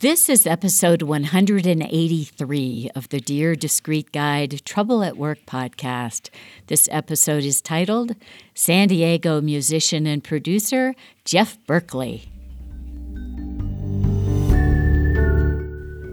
[0.00, 6.30] This is episode 183 of the Dear Discreet Guide Trouble at Work podcast.
[6.68, 8.16] This episode is titled
[8.54, 10.94] San Diego musician and producer
[11.26, 12.30] Jeff Berkley.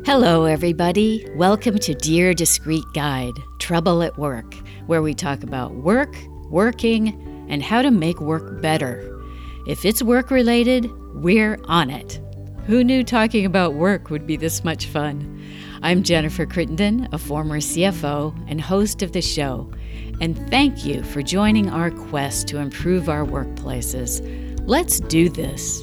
[0.06, 1.26] Hello, everybody.
[1.38, 4.54] Welcome to Dear Discreet Guide Trouble at Work,
[4.88, 6.14] where we talk about work,
[6.50, 9.18] working, and how to make work better.
[9.66, 12.20] If it's work related, we're on it.
[12.68, 15.42] Who knew talking about work would be this much fun?
[15.82, 19.72] I'm Jennifer Crittenden, a former CFO and host of the show,
[20.20, 24.22] and thank you for joining our quest to improve our workplaces.
[24.68, 25.82] Let's do this.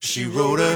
[0.00, 0.74] She wrote a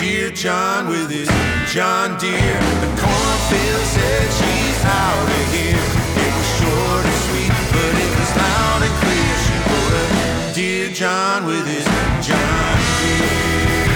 [0.00, 1.28] Dear John with his
[1.70, 2.34] John Deere.
[2.34, 5.78] The cornfield said she's out of here.
[5.78, 9.30] It was short and sweet, but it was loud and clear.
[9.38, 11.86] She wrote a Dear John with his
[12.26, 13.86] John Deere.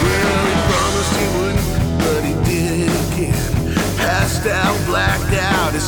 [0.00, 1.68] Well, he promised he wouldn't,
[2.00, 3.52] but he did it again.
[3.98, 5.82] Passed out, blacked out at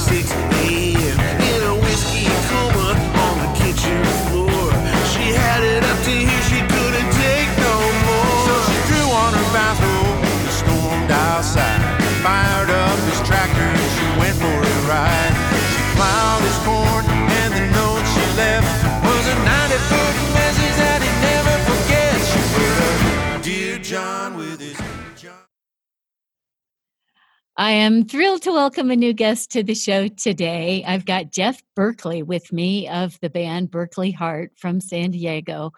[27.60, 30.82] I am thrilled to welcome a new guest to the show today.
[30.86, 35.72] I've got Jeff Berkley with me of the band Berkley Hart from San Diego.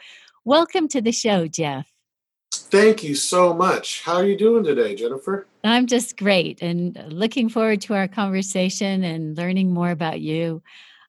[0.45, 1.91] Welcome to the show, Jeff.
[2.53, 4.05] Thank you so much.
[4.05, 5.49] How are you doing today, Jennifer?
[5.65, 10.63] I'm just great and looking forward to our conversation and learning more about you.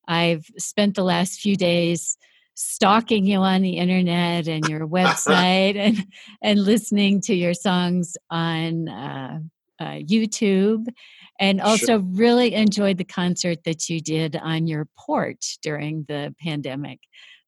[0.07, 2.17] I've spent the last few days
[2.55, 6.03] stalking you on the internet and your website and
[6.41, 9.39] and listening to your songs on uh,
[9.83, 10.87] uh, YouTube
[11.39, 16.99] and also really enjoyed the concert that you did on your porch during the pandemic.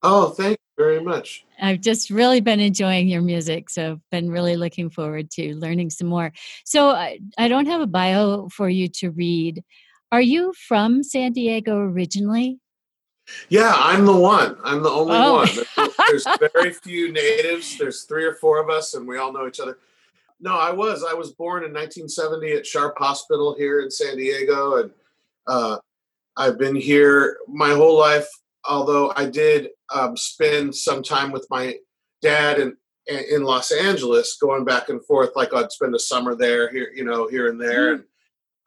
[0.03, 1.45] Oh, thank you very much.
[1.62, 6.07] I've just really been enjoying your music, so been really looking forward to learning some
[6.07, 6.31] more.
[6.66, 9.63] So I, I don't have a bio for you to read.
[10.12, 12.59] Are you from San Diego originally?
[13.50, 14.57] Yeah, I'm the one.
[14.63, 15.34] I'm the only Oh.
[15.78, 15.90] one.
[16.09, 17.78] There's very few natives.
[17.78, 19.79] There's three or four of us, and we all know each other.
[20.40, 21.03] No, I was.
[21.03, 24.91] I was born in 1970 at Sharp Hospital here in San Diego, and
[25.47, 25.78] uh,
[26.35, 28.28] I've been here my whole life.
[28.68, 31.75] Although I did um, spend some time with my
[32.22, 32.75] dad in
[33.07, 35.31] in Los Angeles, going back and forth.
[35.35, 37.94] Like I'd spend a summer there, here, you know, here and there.
[37.94, 38.03] And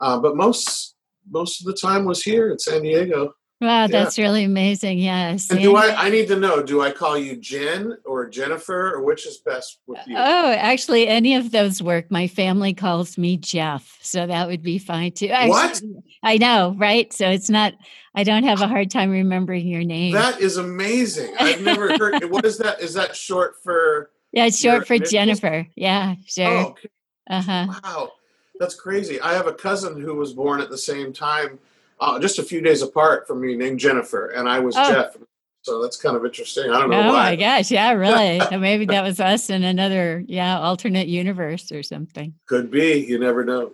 [0.00, 0.94] uh, but most
[1.28, 3.34] most of the time was here in San Diego.
[3.60, 4.98] Wow, that's really amazing.
[4.98, 5.50] Yes.
[5.50, 6.06] And do I?
[6.06, 6.62] I need to know.
[6.62, 10.16] Do I call you Jen or Jennifer, or which is best with you?
[10.16, 12.08] Oh, actually, any of those work.
[12.08, 15.26] My family calls me Jeff, so that would be fine too.
[15.28, 15.82] Actually, What?
[16.22, 17.12] I know, right?
[17.12, 17.74] So it's not.
[18.14, 20.12] I don't have a hard time remembering your name.
[20.14, 21.34] that is amazing.
[21.38, 22.22] I've never heard.
[22.30, 22.80] What is that?
[22.80, 24.10] Is that short for?
[24.30, 25.10] yeah, it's short for initials?
[25.12, 25.66] Jennifer.
[25.74, 26.46] Yeah, sure.
[26.46, 26.88] Oh, okay.
[27.28, 27.66] Uh huh.
[27.82, 28.12] wow,
[28.60, 29.20] that's crazy.
[29.20, 31.58] I have a cousin who was born at the same time,
[32.00, 34.92] uh, just a few days apart from me, named Jennifer, and I was Oh.
[34.92, 35.16] Jeff.
[35.62, 36.70] So that's kind of interesting.
[36.70, 37.30] I don't know Oh why.
[37.30, 37.70] my gosh!
[37.70, 38.40] Yeah, really.
[38.58, 42.32] Maybe that was us in another, yeah, alternate universe or something.
[42.46, 43.04] Could be.
[43.06, 43.72] You never know.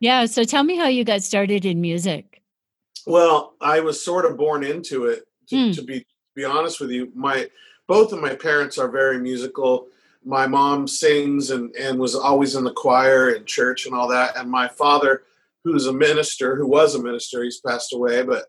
[0.00, 0.26] Yeah.
[0.26, 2.42] So tell me how you got started in music.
[3.06, 5.24] Well, I was sort of born into it.
[5.50, 5.72] To, Hmm.
[5.72, 6.04] to be to
[6.34, 7.48] be honest with you, my
[7.86, 9.86] both of my parents are very musical.
[10.24, 14.36] My mom sings and and was always in the choir and church and all that.
[14.36, 15.22] And my father,
[15.66, 18.44] who's a minister, who was a minister, he's passed away, but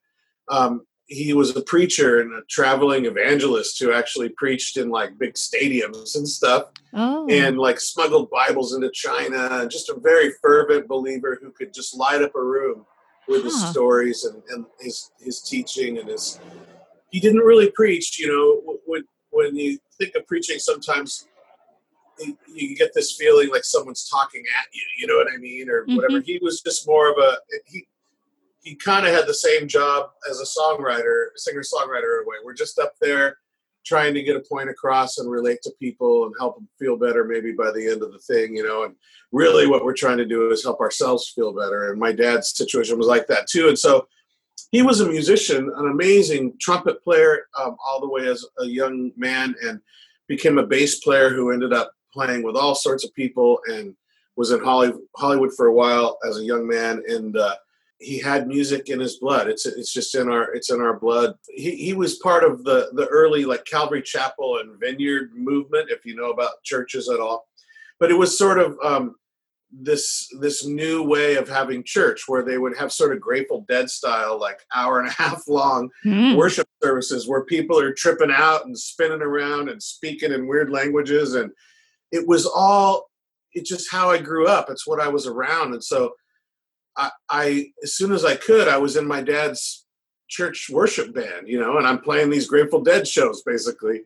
[0.49, 5.33] um, he was a preacher and a traveling evangelist who actually preached in like big
[5.33, 9.49] stadiums and stuff Oh, and like smuggled Bibles into China.
[9.61, 12.85] and Just a very fervent believer who could just light up a room
[13.27, 16.39] with his stories and, and his his teaching and his.
[17.09, 18.77] He didn't really preach, you know.
[18.85, 21.27] When when you think of preaching, sometimes
[22.19, 24.83] you, you get this feeling like someone's talking at you.
[24.97, 26.21] You know what I mean, or whatever.
[26.21, 27.87] He was just more of a he.
[28.63, 32.35] He kind of had the same job as a songwriter, singer songwriter in a way.
[32.43, 33.37] We're just up there
[33.87, 37.23] trying to get a point across and relate to people and help them feel better
[37.23, 38.95] maybe by the end of the thing you know and
[39.31, 42.97] really what we're trying to do is help ourselves feel better and my dad's situation
[42.97, 44.05] was like that too and so
[44.71, 49.11] he was a musician an amazing trumpet player um, all the way as a young
[49.15, 49.79] man and
[50.27, 53.95] became a bass player who ended up playing with all sorts of people and
[54.35, 57.55] was in Hollywood for a while as a young man and uh,
[57.99, 59.47] he had music in his blood.
[59.47, 61.33] It's it's just in our it's in our blood.
[61.49, 66.05] He he was part of the the early like Calvary Chapel and Vineyard movement, if
[66.05, 67.47] you know about churches at all.
[67.99, 69.15] But it was sort of um,
[69.71, 73.89] this this new way of having church where they would have sort of Grateful Dead
[73.89, 76.35] style, like hour and a half long Mm.
[76.37, 81.33] worship services where people are tripping out and spinning around and speaking in weird languages
[81.33, 81.49] and
[82.11, 83.09] it was all
[83.53, 84.69] it's just how I grew up.
[84.69, 85.73] It's what I was around.
[85.73, 86.13] And so
[86.95, 89.85] I, I as soon as I could, I was in my dad's
[90.27, 94.01] church worship band, you know, and I'm playing these Grateful Dead shows basically.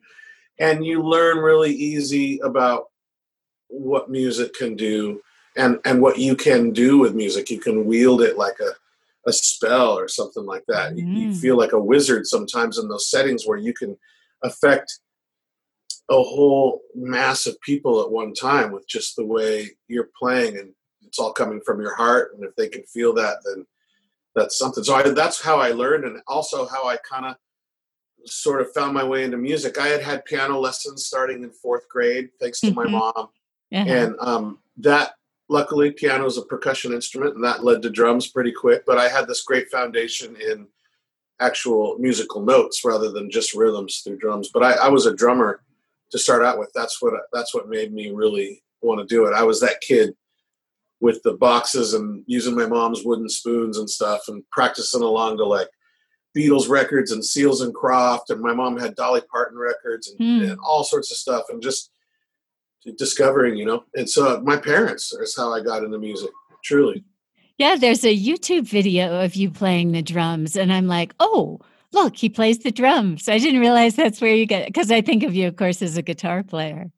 [0.59, 2.85] And you learn really easy about
[3.67, 5.21] what music can do
[5.57, 7.49] and and what you can do with music.
[7.49, 8.71] You can wield it like a
[9.27, 10.97] a spell or something like that.
[10.97, 11.39] You, you Mm.
[11.41, 13.97] feel like a wizard sometimes in those settings where you can
[14.43, 14.99] affect
[16.11, 20.73] a whole mass of people at one time with just the way you're playing and
[21.07, 22.33] it's all coming from your heart.
[22.35, 23.65] And if they can feel that then
[24.35, 24.83] that's something.
[24.83, 27.35] So I, that's how i learned and also how i kind of
[28.25, 29.77] sort of found my way into music.
[29.79, 32.91] I had had piano lessons starting in fourth grade thanks to my Mhm.
[32.91, 33.13] mom.
[33.73, 33.85] Uh-huh.
[33.87, 35.13] and um, that
[35.49, 39.07] luckily piano is a percussion instrument and that led to drums pretty quick but i
[39.07, 40.67] had this great foundation in
[41.39, 44.49] actual musical notes rather than just rhythms through drums.
[44.53, 45.61] But i, I was a drummer
[46.11, 49.33] to start out with that's what that's what made me really want to do it
[49.33, 50.13] i was that kid
[50.99, 55.45] with the boxes and using my mom's wooden spoons and stuff and practicing along to
[55.45, 55.67] like
[56.37, 60.49] Beatles records and Seals and Crofts and my mom had Dolly Parton records and, Hmm.
[60.51, 61.89] and all sorts of stuff and just
[62.97, 63.83] discovering, you know.
[63.95, 66.29] And so my parents is how I got into music,
[66.63, 67.03] truly.
[67.57, 71.59] Yeah, there's a YouTube video of you playing the drums, and I'm like, oh,
[71.93, 73.27] look, he plays the drums.
[73.27, 75.97] I didn't realize that's where you get because I think of you, of course, as
[75.97, 76.91] a guitar player.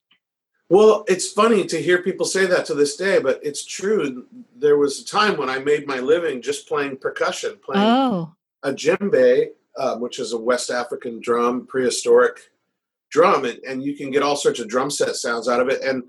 [0.70, 4.26] Well, it's funny to hear people say that to this day, but it's true.
[4.56, 8.72] There was a time when I made my living just playing percussion, playing Oh, a
[8.72, 12.40] djembe, um, which is a West African drum, prehistoric
[13.12, 15.84] drum, and, and you can get all sorts of drum set sounds out of it.
[15.84, 16.04] And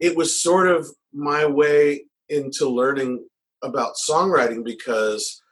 [0.00, 3.24] it was sort of my way into learning
[3.62, 5.42] about songwriting because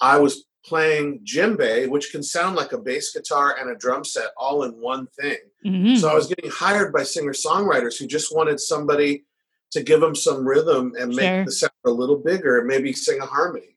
[0.00, 4.30] I was playing djembe, which can sound like a bass guitar and a drum set
[4.36, 5.38] all in one thing.
[5.64, 5.98] mhm.
[5.98, 9.24] So I was getting hired by singer songwriters who just wanted somebody
[9.72, 11.44] to give them some rhythm and make Sure.
[11.44, 13.76] the sound a little bigger and maybe sing a harmony.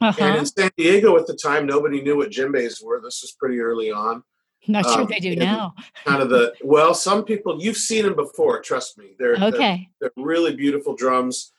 [0.00, 0.38] And uh-huh.
[0.38, 3.00] in San Diego at the time, nobody knew what djembes were.
[3.00, 4.22] This was pretty early on.
[4.66, 5.74] Not sure um, they do now.
[6.04, 8.60] Kind of the well, some people you've seen them before.
[8.62, 9.88] Trust me, they're they're, Okay.
[10.00, 11.52] they're really beautiful drums,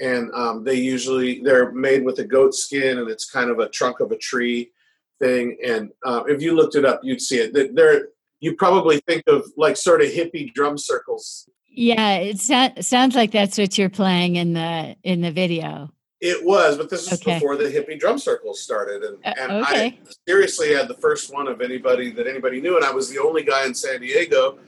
[0.00, 3.68] and um, they usually they're made with a goat skin, and it's kind of a
[3.68, 4.70] trunk of a tree
[5.18, 5.56] thing.
[5.64, 7.74] And uh, if you looked it up, you'd see it.
[7.74, 8.08] They're
[8.40, 11.48] you probably think of like sort of hippie drum circles.
[11.68, 15.90] Yeah, it so- sounds like that's what you're playing in the in the video.
[16.18, 17.34] It was, but this is Okay.
[17.34, 19.86] before the hippie drum circles started, and, Uh, and okay.
[19.86, 23.18] I seriously had the first one of anybody that anybody knew, and I was the
[23.18, 24.58] only guy in San Diego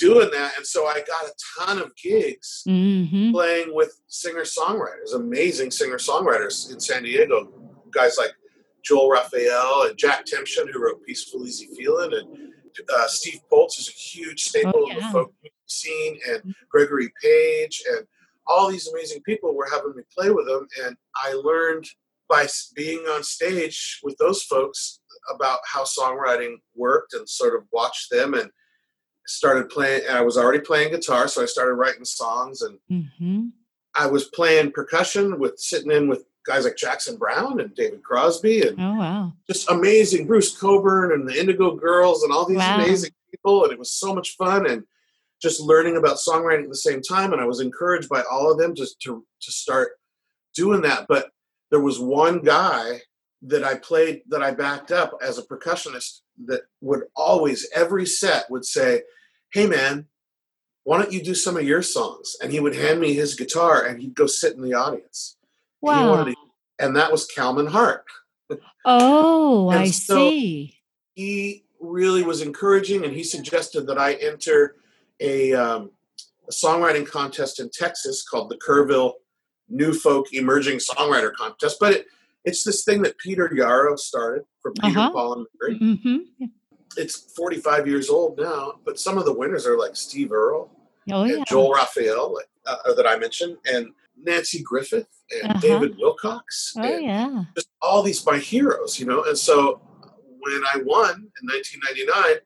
[0.00, 5.14] doing that, and so I got a ton of gigs hmm playing with singer songwriters,
[5.14, 7.52] amazing singer songwriters in San Diego,
[7.92, 8.32] guys like
[8.82, 12.26] Joel Rafael and Jack Tempchin, who wrote "Peaceful Easy Feeling," and
[12.96, 15.34] uh, Steve Poltz is a huge staple Oh, of the folk
[15.66, 18.06] scene, and Gregory Page, and
[18.46, 21.84] all these amazing people were having me play with them, and I learned
[22.28, 25.00] by being on stage with those folks
[25.34, 28.50] about how songwriting worked, and sort of watched them and
[29.30, 30.02] started playing.
[30.08, 33.46] And I was already playing guitar, so I started writing songs and hmm
[33.96, 38.62] I was playing percussion with sitting in with guys like Jackson Browne and David Crosby
[38.62, 39.32] and Oh wow.
[39.48, 42.74] just amazing Bruce Cockburn and the Indigo Girls and all these Wow.
[42.76, 44.84] amazing people and it was so much fun and
[45.42, 48.58] just learning about songwriting at the same time and I was encouraged by all of
[48.58, 49.92] them just to to start
[50.54, 51.30] doing that but
[51.72, 53.00] there was one guy
[53.42, 58.48] that I played that I backed up as a percussionist that would always every set
[58.50, 59.02] would say
[59.52, 60.06] hey man
[60.84, 63.84] why don't you do some of your songs and he would hand me his guitar
[63.84, 65.36] and he'd go sit in the audience
[65.82, 66.24] Wow.
[66.24, 66.34] to-
[66.78, 68.04] and that was Calman Hart
[68.84, 70.76] Oh, I so- see.
[71.14, 74.76] he really was encouraging and he suggested that I enter
[75.20, 75.90] a, um,
[76.48, 79.12] a songwriting contest in Texas called the Kerrville
[79.68, 81.76] New Folk Emerging Songwriter Contest.
[81.80, 82.06] But it,
[82.44, 85.10] it's this thing that Peter Yarrow started for Peter, Uh-huh.
[85.12, 85.98] Paul, and Mary.
[85.98, 86.44] hmm
[86.96, 90.70] It's 45 years old now, but some of the winners are like Steve Earle
[91.10, 91.44] Oh and yeah.
[91.46, 93.88] Joel Rafael like, uh, that I mentioned, and
[94.26, 95.08] Nanci Griffith
[95.42, 95.60] and Uh-huh.
[95.60, 96.74] David Wilcox.
[96.76, 97.44] Oh and yeah.
[97.54, 99.24] just all these my heroes, you know.
[99.24, 99.80] And so
[100.40, 102.40] when I won in 1999,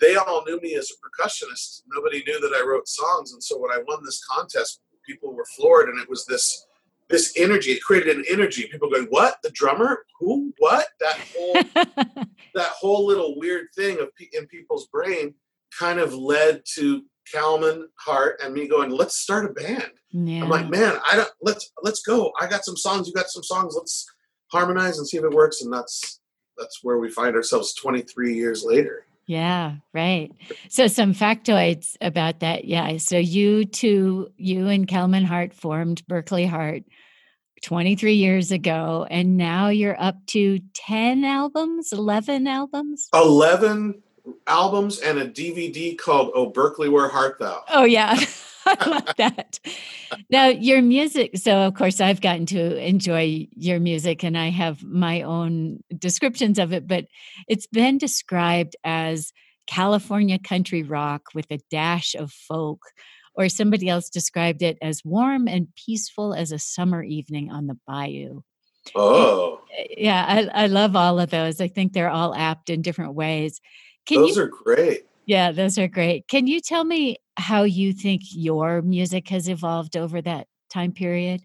[0.00, 1.82] they all knew me as a percussionist.
[1.92, 5.46] Nobody knew that I wrote songs, and so when I won this contest, people were
[5.56, 6.66] floored, and it was this
[7.12, 7.70] this energy.
[7.70, 8.66] It created an energy.
[8.66, 9.36] People going, "What?
[9.42, 10.04] The drummer?
[10.18, 10.52] Who?
[10.58, 11.52] What?" That whole
[12.54, 15.34] that whole little weird thing of in people's brain
[15.78, 20.42] kind of led to Calman Hart and me going, "Let's start a band." yeah.
[20.42, 21.30] I'm like, "Man, I don't.
[21.40, 22.32] Let's let's go.
[22.40, 23.06] I got some songs.
[23.06, 23.74] You got some songs.
[23.76, 24.06] Let's
[24.50, 26.20] harmonize and see if it works." And that's
[26.58, 29.06] that's where we find ourselves 23 years later.
[29.26, 30.30] Yeah, right.
[30.68, 32.64] So some factoids about that.
[32.64, 32.96] Yeah.
[32.96, 36.82] So you two, you and Calman Hart formed Berkley Hart
[37.62, 43.08] 23 years ago, and now you're up to 10 albums, 11 albums.
[43.14, 44.02] 11
[44.46, 48.18] albums and a DVD called "Oh Berkley, Where Heart Thou." Oh, yeah.
[48.66, 49.60] I love that.
[50.30, 51.36] Now, your music.
[51.36, 56.58] So, of course, I've gotten to enjoy your music and I have my own descriptions
[56.58, 57.06] of it, but
[57.48, 59.32] it's been described as
[59.66, 62.80] California country rock with a dash of folk.
[63.34, 67.78] Or somebody else described it as warm and peaceful as a summer evening on the
[67.86, 68.42] bayou.
[68.94, 71.58] Oh, eh, Yeah, I, I love all of those.
[71.58, 73.62] I think they're all apt in different ways.
[74.04, 75.06] Can those you are great.
[75.26, 76.28] Yeah, those are great.
[76.28, 81.42] Can you tell me how you think your music has evolved over that time period?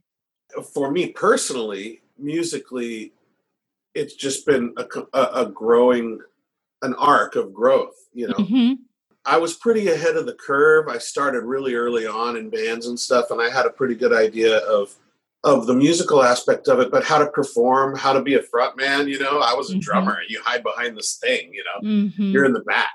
[0.74, 3.14] For me personally, musically,
[3.94, 6.20] it's just been a, a, a growing,
[6.82, 7.96] an arc of growth.
[8.14, 8.74] You know, hmm
[9.26, 10.88] I was pretty ahead of the curve.
[10.88, 14.14] I started really early on in bands and stuff, and I had a pretty good
[14.14, 14.96] idea of
[15.48, 18.75] of the musical aspect of it, but how to perform, how to be a front
[18.75, 19.08] man.
[19.08, 19.82] You know, I was a Mhm.
[19.82, 20.18] drummer.
[20.27, 21.54] You hide behind this thing.
[21.54, 22.92] You know, hmm you're in the back.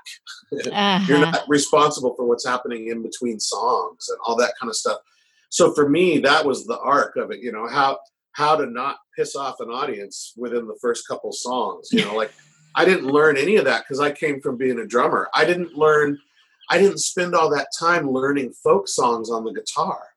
[0.51, 1.31] You're Uh-huh.
[1.31, 4.99] not responsible for what's happening in between songs and all that kind of stuff.
[5.49, 7.39] So for me, that was the arc of it.
[7.39, 7.97] You know how
[8.33, 11.89] how to not piss off an audience within the first couple songs.
[11.91, 12.33] You know, like
[12.75, 15.27] I didn't learn any of that because I came from being a drummer.
[15.33, 16.19] I didn't learn.
[16.69, 20.12] I didn't spend all that time learning folk songs on the guitar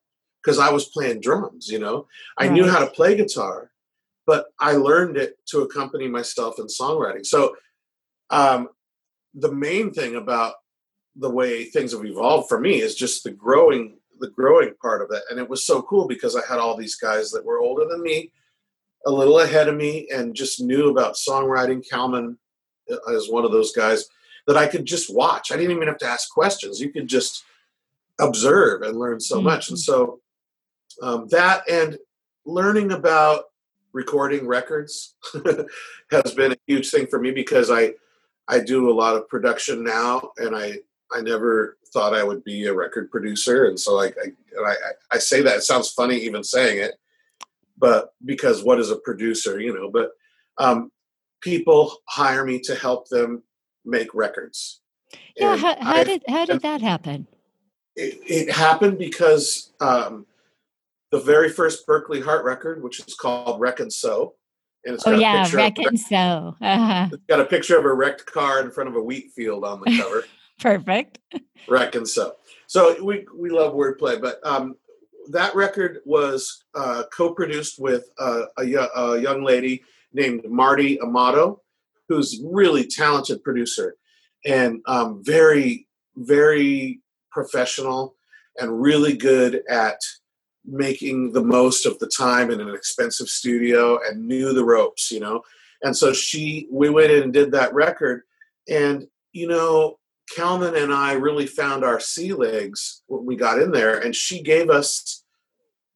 [0.47, 1.69] because I was playing drums.
[1.69, 2.07] You know,
[2.38, 3.73] I knew how to play guitar,
[4.26, 7.26] but I learned it to accompany myself in songwriting.
[7.26, 7.57] So
[8.31, 8.69] um,
[9.35, 10.55] the main thing about
[11.17, 15.11] the way things have evolved for me is just the growing the growing part of
[15.11, 15.23] it.
[15.29, 18.03] And it was so cool because i had all these guys that were older than
[18.03, 18.33] me
[19.05, 21.87] a little ahead of me and just knew about songwriting.
[21.87, 22.38] Calman
[22.91, 24.07] uh, is one of those guys
[24.47, 25.53] that i could just watch.
[25.53, 26.81] I didn't even have to ask questions.
[26.81, 27.45] You could just
[28.19, 29.69] observe and learn so much.
[29.69, 30.21] And so
[31.03, 31.99] um, that and
[32.45, 33.45] learning about
[33.93, 35.15] recording records
[36.11, 37.93] has been a huge thing for me because i
[38.49, 40.79] I do a lot of production now, and I
[41.12, 44.75] I never thought I would be a record producer, and so like I and I,
[45.12, 46.95] I say that it sounds funny even saying it,
[47.76, 49.91] but because what is a producer, you know?
[49.91, 50.11] But
[50.59, 50.93] um,
[51.41, 53.43] people hire me to help them
[53.85, 54.81] make records.
[55.37, 57.26] Yeah, And how, how did how did that happen?
[57.97, 60.26] it, it happened because um,
[61.11, 64.35] the very first Berkley Hart record, which is called Wreck and Sew,
[64.85, 66.57] and it's Oh got a yeah, picture of- reckon so.
[66.61, 67.09] Uh-huh.
[67.13, 69.81] it's got a picture of a wrecked car in front of a wheat field on
[69.85, 70.25] the cover.
[70.61, 71.19] Perfect.
[71.69, 72.35] Wreck and so.
[72.67, 74.75] So we we love wordplay, but um,
[75.31, 78.63] that record was uh, co-produced with uh, a,
[78.97, 79.83] a young lady
[80.13, 81.61] named Marty Amato,
[82.09, 83.97] who's really talented producer
[84.45, 85.87] and um, very
[86.17, 88.17] very professional
[88.59, 89.99] and really good at
[90.67, 95.21] making the most of the time in an expensive studio and knew the ropes, you
[95.21, 95.43] know.
[95.83, 98.23] And so she, we went in and did that record,
[98.69, 99.99] and you know,
[100.35, 104.43] Calman and I really found our sea legs when we got in there, and she
[104.43, 105.25] gave us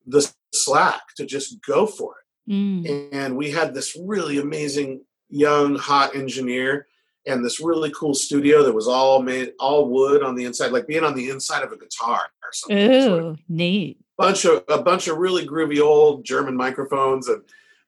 [0.06, 2.52] the slack to just go for it.
[2.52, 3.08] Mm.
[3.12, 6.86] And we had this really amazing young hot engineer
[7.26, 10.86] and this really cool studio that was all made all wood on the inside, like
[10.86, 12.90] being on the inside of a guitar or something.
[12.90, 13.98] Like Ooh, neat.
[14.20, 17.42] Bunch of a bunch of really groovy old German microphones and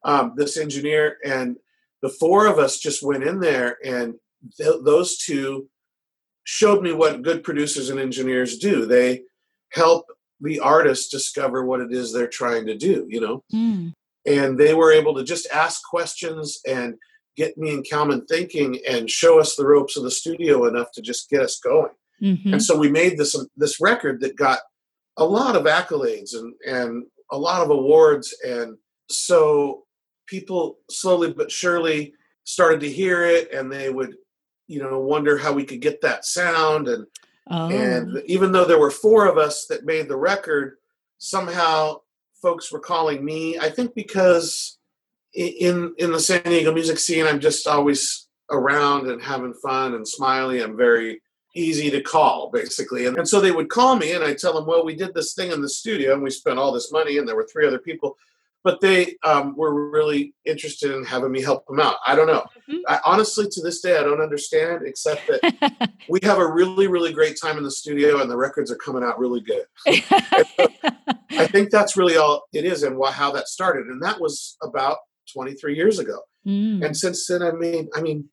[0.05, 1.57] um, this engineer and
[2.01, 4.15] the four of us just went in there and
[4.57, 5.69] th- those two
[6.45, 8.87] showed me what good producers and engineers do.
[8.87, 9.23] They
[9.73, 10.07] help
[10.41, 13.93] the artist discover what it is they're trying to do, you know, Mm.
[14.27, 16.95] and they were able to just ask questions and
[17.37, 21.03] get me and Calman thinking and show us the ropes of the studio enough to
[21.03, 24.61] just get us going hmm and so we made this this record that got
[25.17, 28.35] a lot of accolades and and a lot of awards.
[28.47, 28.77] And
[29.09, 29.85] so
[30.27, 32.15] people slowly but surely
[32.45, 34.17] started to hear it and they would
[34.67, 36.89] you know wonder how we could get that sound.
[36.89, 37.07] And
[37.51, 40.77] Oh, and even though there were four of us that made the record
[41.19, 42.01] somehow
[42.41, 43.59] folks were calling me.
[43.59, 44.79] I think because
[45.35, 50.07] in in the san diego music scene i'm just always around and having fun and
[50.07, 50.61] smiley.
[50.61, 51.23] I'm very
[51.55, 54.67] easy to call basically and, and so they would call me and i'd tell them
[54.67, 57.29] well we did this thing in the studio and we spent all this money and
[57.29, 58.17] there were three other people
[58.65, 61.97] but they um, were really interested in having me help them out.
[62.07, 62.45] I don't know.
[62.69, 62.81] Mhm.
[62.87, 67.13] I, honestly, to this day, I don't understand, except that we have a really, really
[67.13, 69.65] great time in the studio, and the records are coming out really good.
[69.87, 74.57] I think that's really all it is, and why, how that started, and that was
[74.63, 74.99] about
[75.33, 76.21] 23 years ago.
[76.47, 76.85] Mm.
[76.85, 78.29] And since then, I mean, I mean,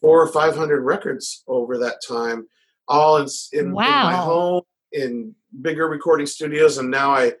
[0.00, 2.46] four or 500 records over that time,
[2.88, 4.62] all in, in, in my home,
[4.92, 6.78] in bigger recording studios.
[6.78, 7.32] And now I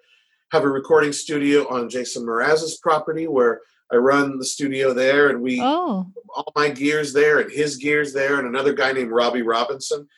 [0.52, 3.60] have a recording studio on Jason Mraz's property where
[3.92, 8.12] I run the studio there and we, oh, all my gears there and his gears
[8.12, 10.08] there and another guy named Robbie Robinson.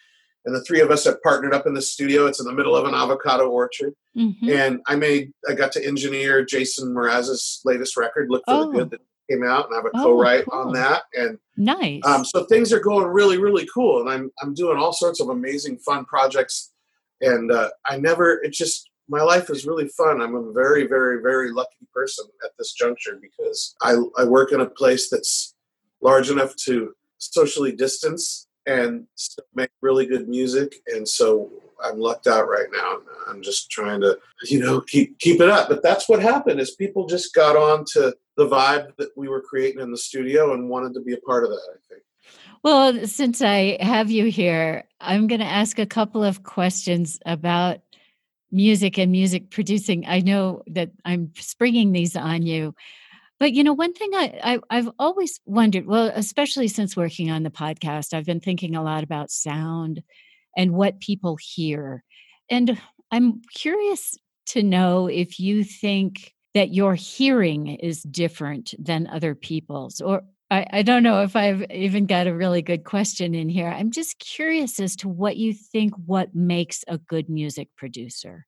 [0.45, 2.27] And the three of us have partnered up in the studio.
[2.27, 4.37] It's in the middle of an avocado orchard mhm.
[4.51, 8.73] and I made I got to engineer Jason Mraz's latest record, Look for Oh.
[8.73, 10.59] the Good, that came out, and I have a Oh, co-write cool.
[10.61, 11.03] on that.
[11.15, 12.01] And nice.
[12.05, 15.29] um, so things are going really, really cool, and I'm I'm doing all sorts of
[15.29, 16.73] amazing, fun projects.
[17.21, 20.21] And uh, I never, it just my life is really fun.
[20.21, 24.61] I'm a very, very, very lucky person at this juncture because I I work in
[24.61, 25.55] a place that's
[26.01, 29.07] large enough to socially distance and
[29.55, 31.51] make really good music, and so
[31.85, 32.99] I'm lucked out right now.
[33.29, 35.69] I'm just trying to, you know, keep keep it up.
[35.69, 39.41] But that's what happened is people just got on to the vibe that we were
[39.41, 42.03] creating in the studio and wanted to be a part of that, I think.
[42.63, 47.79] Well, since I have you here, I'm going to ask a couple of questions about
[48.51, 50.05] music and music producing.
[50.07, 52.75] I know that I'm springing these on you,
[53.39, 57.45] but you know, one thing I, I I've always wondered, well, especially since working on
[57.45, 60.03] the podcast, I've been thinking a lot about sound
[60.57, 62.03] and what people hear,
[62.51, 69.35] and I'm curious to know if you think that your hearing is different than other
[69.35, 73.49] people's, or I, I don't know if I've even got a really good question in
[73.49, 73.69] here.
[73.69, 78.47] I'm just curious as to what you think what makes a good music producer.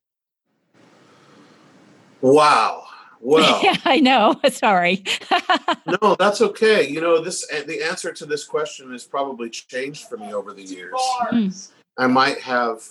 [2.21, 2.85] Wow.
[3.23, 4.41] Well, yeah, I know.
[4.49, 5.03] Sorry.
[6.01, 6.87] no, that's okay.
[6.87, 10.63] You know, this the answer to this question has probably changed for me over the
[10.63, 10.95] years.
[11.31, 11.69] Mm.
[11.97, 12.81] I might have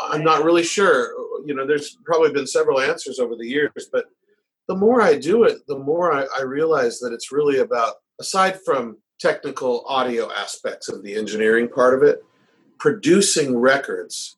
[0.00, 1.14] I'm not really sure.
[1.44, 4.06] You know, there's probably been several answers over the years, but
[4.68, 8.60] the more I do it, the more I, I realize that it's really about, aside
[8.64, 12.24] from technical audio aspects of the engineering part of it,
[12.78, 14.36] producing records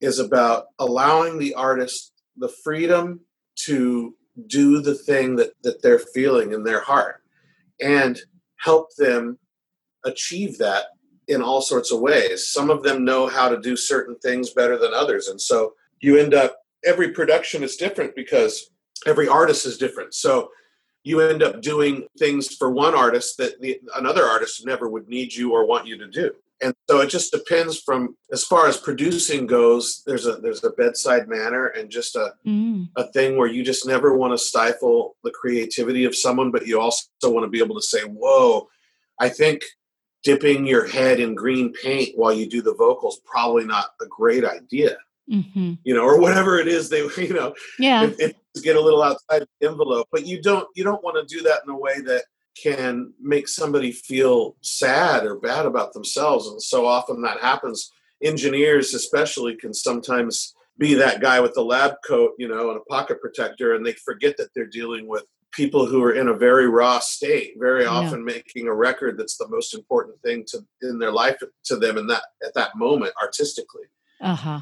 [0.00, 3.20] is about allowing the artist the freedom
[3.54, 4.14] to
[4.46, 7.22] do the thing that, that they're feeling in their heart
[7.80, 8.20] and
[8.56, 9.38] help them
[10.04, 10.86] achieve that
[11.28, 12.50] in all sorts of ways.
[12.52, 15.28] Some of them know how to do certain things better than others.
[15.28, 18.70] And so you end up, every production is different because
[19.06, 20.14] every artist is different.
[20.14, 20.50] So
[21.02, 25.34] you end up doing things for one artist that the, another artist never would need
[25.34, 26.32] you or want you to do.
[26.62, 30.70] And so it just depends from as far as producing goes, there's a there's a
[30.70, 35.16] bedside manner and just a, Mm, a thing where you just never want to stifle
[35.22, 38.68] the creativity of someone, but you also want to be able to say, Whoa,
[39.20, 39.64] I think
[40.26, 44.44] dipping your head in green paint while you do the vocals probably not a great
[44.44, 44.96] idea.
[45.30, 48.04] Hmm you know or whatever it is they you know Yeah.
[48.04, 51.34] if, if get a little outside the envelope but you don't you don't want to
[51.36, 52.24] do that in a way that
[52.60, 57.78] can make somebody feel sad or bad about themselves and so often that happens.
[58.22, 62.84] Engineers especially can sometimes be that guy with the lab coat you know and a
[62.94, 65.24] pocket protector and they forget that they're dealing with
[65.56, 67.90] people who are in a very raw state very Yeah.
[67.98, 71.96] often making a record that's the most important thing to in their life to them
[71.98, 73.86] in that at that moment artistically
[74.20, 74.60] Uh huh.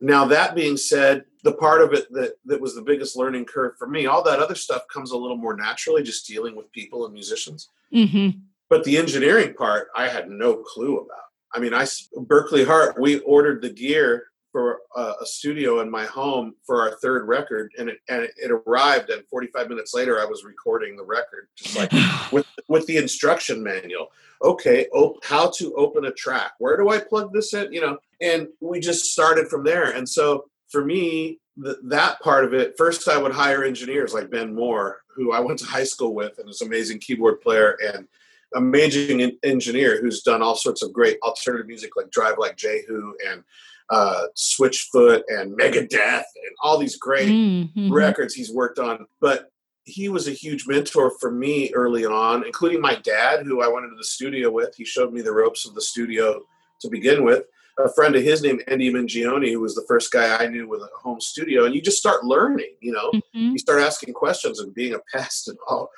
[0.00, 3.72] now that being said, the part of it that that was the biggest learning curve
[3.78, 7.04] for me, all that other stuff comes a little more naturally, just dealing with people
[7.04, 7.68] and musicians.
[7.92, 8.30] hmm
[8.72, 11.28] But the engineering part, I had no clue about.
[11.54, 11.84] I mean, i
[12.32, 14.10] Berkley Hart we ordered the gear
[14.52, 18.50] for a, a studio in my home for our third record, and it and it
[18.50, 21.92] arrived, and 45 minutes later, I was recording the record, just like
[22.32, 24.08] with with the instruction manual.
[24.42, 26.52] Okay, op- how to open a track?
[26.58, 27.72] Where do I plug this in?
[27.72, 29.90] You know, and we just started from there.
[29.90, 34.30] And so for me, th- that part of it, first I would hire engineers like
[34.30, 37.76] Ben Moore, who I went to high school with, and is an amazing keyboard player
[37.94, 38.08] and
[38.54, 43.14] amazing en- engineer who's done all sorts of great alternative music like Drive Like Jehu
[43.28, 43.44] and
[43.90, 47.90] uh, Switchfoot and Megadeth and all these great Mhm.
[47.90, 49.06] records he's worked on.
[49.20, 49.50] But
[49.84, 53.84] he was a huge mentor for me early on, including my dad, who I went
[53.84, 54.74] into the studio with.
[54.76, 56.40] He showed me the ropes of the studio
[56.82, 57.44] to begin with.
[57.78, 60.82] A friend of his named Andy Mangione, who was the first guy I knew with
[60.82, 61.64] a home studio.
[61.64, 63.52] And you just start learning, you know, Mhm.
[63.52, 65.90] you start asking questions and being a pest and all.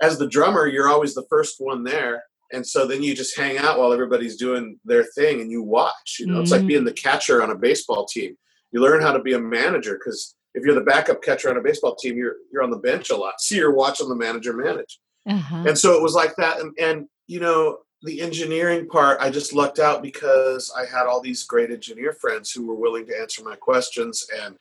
[0.00, 2.24] As the drummer, you're always the first one there.
[2.52, 6.16] And so then you just hang out while everybody's doing their thing and you watch.
[6.20, 6.66] You know, it's like Mm.
[6.68, 8.36] being the catcher on a baseball team.
[8.72, 11.60] You learn how to be a manager because if you're the backup catcher on a
[11.60, 14.98] baseball team, you're you're on the bench a lot, so you're watching the manager manage.
[15.28, 15.64] Uh-huh.
[15.66, 16.60] And so it was like that.
[16.60, 21.20] And, and you know, the engineering part, I just lucked out because I had all
[21.20, 24.56] these great engineer friends who were willing to answer my questions and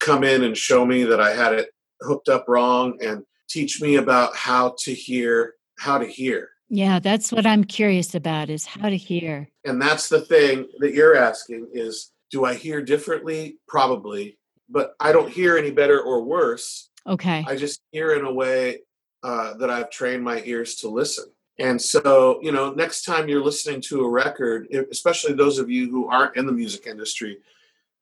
[0.00, 1.70] come in and show me that I had it
[2.02, 6.50] hooked up wrong and teach me about how to hear how to hear.
[6.74, 9.48] Yeah, that's what I'm curious about is how to hear.
[9.64, 13.58] And that's the thing that you're asking is do I hear differently?
[13.68, 16.90] Probably, but I don't hear any better or worse.
[17.06, 17.44] Okay.
[17.46, 18.80] I just hear in a way
[19.22, 21.26] uh, that I've trained my ears to listen.
[21.60, 25.88] And so, you know, next time you're listening to a record, especially those of you
[25.88, 27.38] who aren't in the music industry,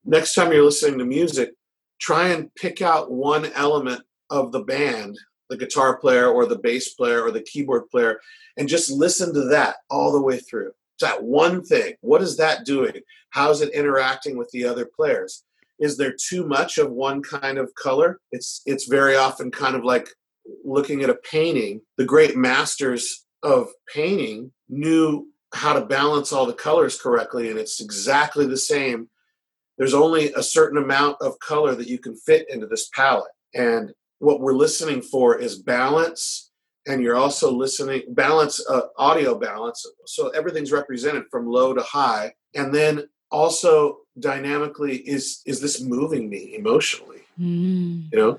[0.02, 1.52] next time you're listening to music,
[2.00, 5.18] try and pick out one element of the band,
[5.52, 8.20] the guitar player or the bass player or the keyboard player,
[8.56, 10.72] and just listen to that all the way through.
[11.00, 11.94] That one thing.
[12.00, 13.00] What is that doing?
[13.30, 15.44] How's it interacting with the other players?
[15.78, 18.20] Is there too much of one kind of color?
[18.30, 20.08] It's it's very often kind of like
[20.64, 21.82] looking at a painting.
[21.98, 27.80] The great masters of painting knew how to balance all the colors correctly, and it's
[27.80, 29.08] exactly the same.
[29.76, 33.32] There's only a certain amount of color that you can fit into this palette.
[33.54, 36.52] And what we're listening for is balance
[36.86, 42.32] and you're also listening balance uh, audio balance so everything's represented from low to high
[42.54, 47.22] and then also dynamically is is this moving me emotionally?
[47.40, 48.12] Mm.
[48.12, 48.38] you know?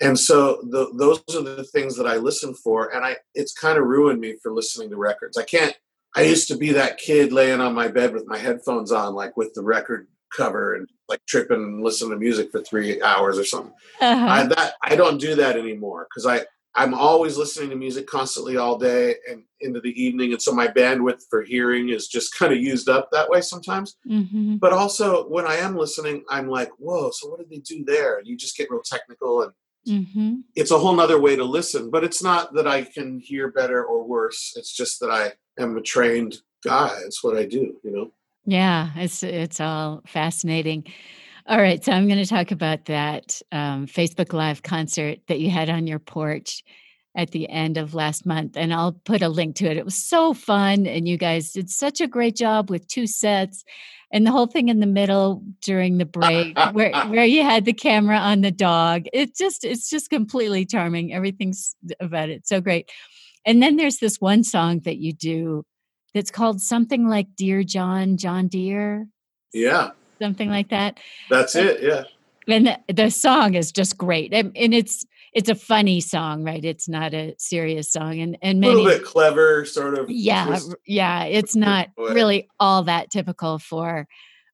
[0.00, 3.78] And so the, those are the things that i listen for and i it's kind
[3.78, 5.38] of ruined me for listening to records.
[5.38, 5.76] I can't
[6.16, 9.36] i used to be that kid laying on my bed with my headphones on like
[9.36, 13.44] with the record cover and like tripping and listening to music for three hours or
[13.44, 14.26] something Uh-huh.
[14.36, 16.38] I that I don't do that anymore because I
[16.74, 20.68] I'm always listening to music constantly all day and into the evening, and so my
[20.68, 23.88] bandwidth for hearing is just kind of used up that way sometimes.
[24.08, 24.58] Mhm.
[24.58, 28.12] But also when I am listening, I'm like, whoa, so what did they do there?
[28.16, 29.52] And you just get real technical, and
[29.98, 30.32] Mhm.
[30.60, 31.90] it's a whole nother way to listen.
[31.94, 34.40] But it's not that I can hear better or worse.
[34.58, 35.24] It's just that I
[35.62, 36.92] am a trained guy.
[37.06, 38.06] It's what I do, you know.
[38.44, 40.84] Yeah, it's it's all fascinating.
[41.46, 45.50] All right, so I'm going to talk about that um, Facebook Live concert that you
[45.50, 46.62] had on your porch
[47.16, 49.76] at the end of last month, and I'll put a link to it.
[49.76, 53.64] It was so fun, and you guys did such a great job with two sets,
[54.12, 57.72] and the whole thing in the middle during the break, where where you had the
[57.72, 59.04] camera on the dog.
[59.12, 61.12] It just it's just completely charming.
[61.12, 62.90] Everything's about it so great.
[63.44, 65.64] And then there's this one song that you do
[66.14, 69.06] that's called something like Dear John, John Deere,
[69.52, 70.98] Yeah, something like that.
[71.30, 71.82] that's it.
[71.82, 72.04] Yeah.
[72.48, 74.32] And the, the song is just great.
[74.34, 76.62] And, and it's it's a funny song, right?
[76.64, 78.18] It's not a serious song.
[78.20, 80.10] And and A little bit clever, sort of.
[80.10, 80.74] yeah, twist.
[80.86, 84.06] yeah, it's not really all that typical for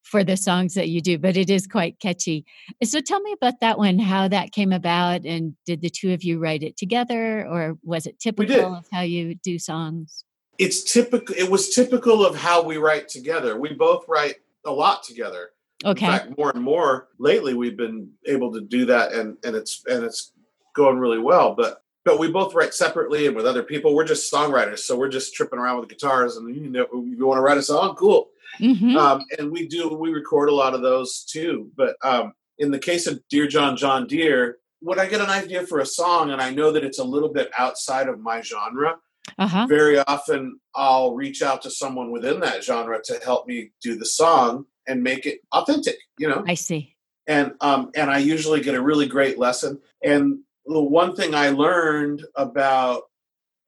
[0.04, 2.44] for the songs that you do, but it is quite catchy.
[2.84, 6.22] So tell me about that one, how that came about and did the two of
[6.24, 10.24] you write it together or was it typical of how you do songs?
[10.58, 13.58] It's typical it was typical of how we write together.
[13.58, 15.50] We both write a lot together.
[15.84, 16.06] Okay.
[16.06, 19.84] in fact more and more lately we've been able to do that and and it's
[19.86, 20.32] and it's
[20.74, 23.94] going really well but but we both write separately and with other people.
[23.94, 27.38] We're just songwriters so we're just tripping around with guitars and you know you want
[27.38, 27.94] to write a song?
[27.94, 28.28] Cool.
[28.60, 28.96] Mhm.
[28.96, 32.78] um, and we do we record a lot of those too but um, in the
[32.78, 36.40] case of dear john john deere when i get an idea for a song and
[36.40, 38.96] i know that it's a little bit outside of my genre
[39.38, 39.66] Uh-huh.
[39.68, 44.06] very often I'll reach out to someone within that genre to help me do the
[44.06, 46.44] song and make it authentic, you know.
[46.46, 46.96] I see.
[47.26, 49.80] And um, and I usually get a really great lesson.
[50.02, 53.02] And the one thing I learned about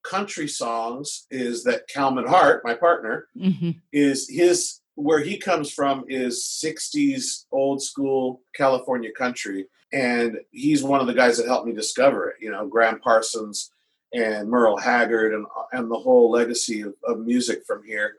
[0.02, 6.04] country songs is that Calman Hart, my partner, hmm is his where he comes from
[6.08, 9.66] is 60s old school California country.
[9.92, 13.70] And he's one of the guys that helped me discover it, you know, Gram Parsons
[14.12, 18.16] and Merle Haggard and and the whole legacy of, of music from here.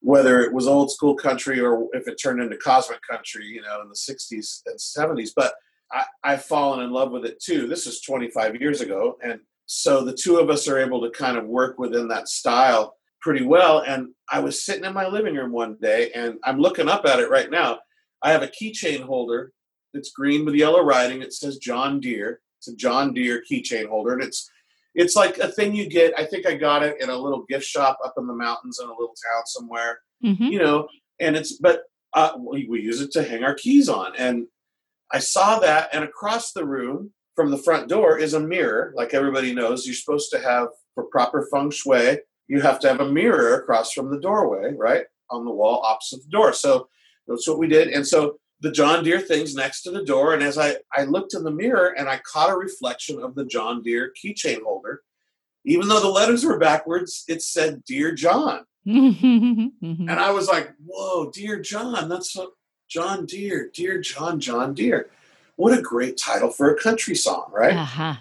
[0.00, 3.80] Whether it was old school country or if it turned into cosmic country, you know,
[3.80, 5.30] in the 60s and 70s.
[5.34, 5.54] But
[5.90, 7.66] I, I've fallen in love with it too.
[7.66, 9.16] This is 25 years ago.
[9.22, 12.96] And so the two of us are able to kind of work within that style
[13.20, 13.78] pretty well.
[13.78, 17.20] And I was sitting in my living room one day and I'm looking up at
[17.20, 17.78] it right now.
[18.22, 19.52] I have a keychain holder.
[19.94, 21.22] It's green with yellow writing.
[21.22, 22.40] It says John Deere.
[22.58, 24.12] It's a John Deere keychain holder.
[24.12, 24.50] And it's
[24.94, 26.18] it's like a thing you get.
[26.18, 28.86] I think I got it in a little gift shop up in the mountains in
[28.86, 30.88] a little town somewhere hmm you know
[31.20, 31.82] and it's but
[32.14, 34.46] uh, we, we use it to hang our keys on and
[35.12, 39.14] i saw that and across the room from the front door is a mirror like
[39.14, 43.10] everybody knows you're supposed to have for proper feng shui you have to have a
[43.10, 46.88] mirror across from the doorway right on the wall opposite the door so
[47.26, 50.32] that's what we did and so the John Deere things next to the door.
[50.32, 53.44] And as I, I looked in the mirror and I caught a reflection of the
[53.44, 55.02] John Deere keychain holder.
[55.66, 58.64] Even though the letters were backwards, it said Dear John.
[58.86, 59.70] Mhm.
[59.80, 62.46] And I was like, whoa, Dear John, that's a,
[62.88, 65.10] John Deere, Dear John, John Deere.
[65.56, 67.76] What a great title for a country song, right?
[67.76, 68.14] Uh-huh.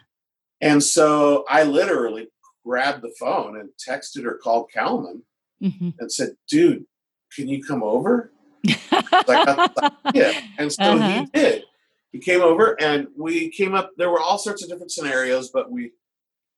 [0.59, 2.27] And so I literally
[2.65, 5.23] grabbed the phone and texted or called Calman
[5.61, 5.93] Mhm.
[5.99, 6.85] and said, dude,
[7.33, 8.32] can you come over?
[8.63, 10.33] Yeah.
[10.57, 11.25] And so Uh-huh.
[11.33, 11.63] he did.
[12.11, 13.91] He came over and we came up.
[13.97, 15.91] There were all sorts of different scenarios, but we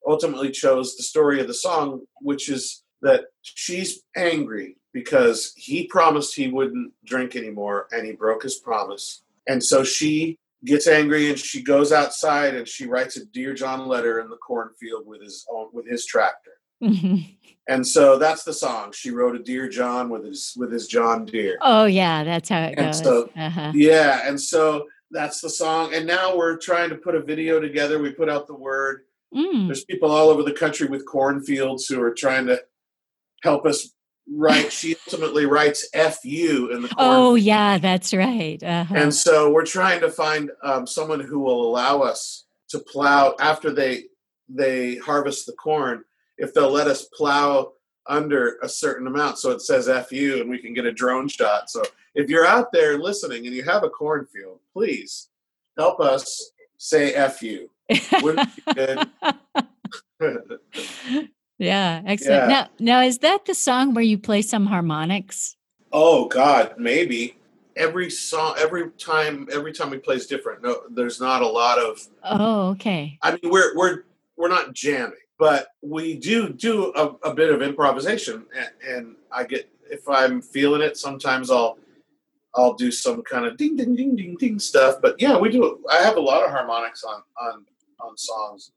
[0.05, 6.35] ultimately chose the story of the song, which is that she's angry because he promised
[6.35, 9.23] he wouldn't drink anymore and he broke his promise.
[9.47, 13.87] And so she gets angry and she goes outside and she writes a Dear John
[13.87, 16.51] letter in the cornfield with his own with his tractor.
[16.83, 17.35] Mhm.
[17.67, 18.91] And so that's the song.
[18.91, 21.57] She wrote a Dear John with his with his John Deere.
[21.61, 22.99] oh yeah, that's how it And goes.
[23.01, 23.71] so- uh-huh.
[23.73, 25.93] Yeah, and so that's the song.
[25.93, 27.99] And now we're trying to put a video together.
[27.99, 29.05] We put out the word.
[29.33, 29.67] Mm.
[29.67, 32.61] There's people all over the country with cornfields who are trying to
[33.43, 33.89] help us
[34.31, 34.71] write.
[34.71, 36.93] She ultimately writes "fu" in the corn.
[36.97, 38.61] Oh yeah, that's right.
[38.61, 38.93] Uh-huh.
[38.95, 43.71] And so we're trying to find um, someone who will allow us to plow after
[43.71, 44.05] they
[44.49, 46.03] they harvest the corn.
[46.37, 47.73] If they'll let us plow
[48.07, 51.69] under a certain amount, so it says "fu" and we can get a drone shot.
[51.69, 55.29] So if you're out there listening and you have a cornfield, please
[55.77, 57.69] help us say "fu."
[58.21, 58.73] Wouldn't it be
[60.19, 61.29] good?
[61.57, 62.41] yeah, excellent.
[62.43, 62.47] Yeah.
[62.47, 65.55] Now, now is that the song where you play some harmonics?
[65.95, 67.37] oh God, maybe
[67.75, 70.61] every song, every time, every time we play is different.
[70.61, 73.17] No, there's not a lot of Oh, okay.
[73.21, 74.03] I mean, we're we're
[74.35, 79.43] we're not jamming, but we do do a, a bit of improvisation, and, and I
[79.43, 81.77] get if I'm feeling it, sometimes I'll
[82.55, 84.95] I'll do some kind of ding ding ding ding ding stuff.
[85.01, 85.79] But yeah, we do.
[85.91, 87.65] I have a lot of harmonics on on
[87.99, 88.71] on songs.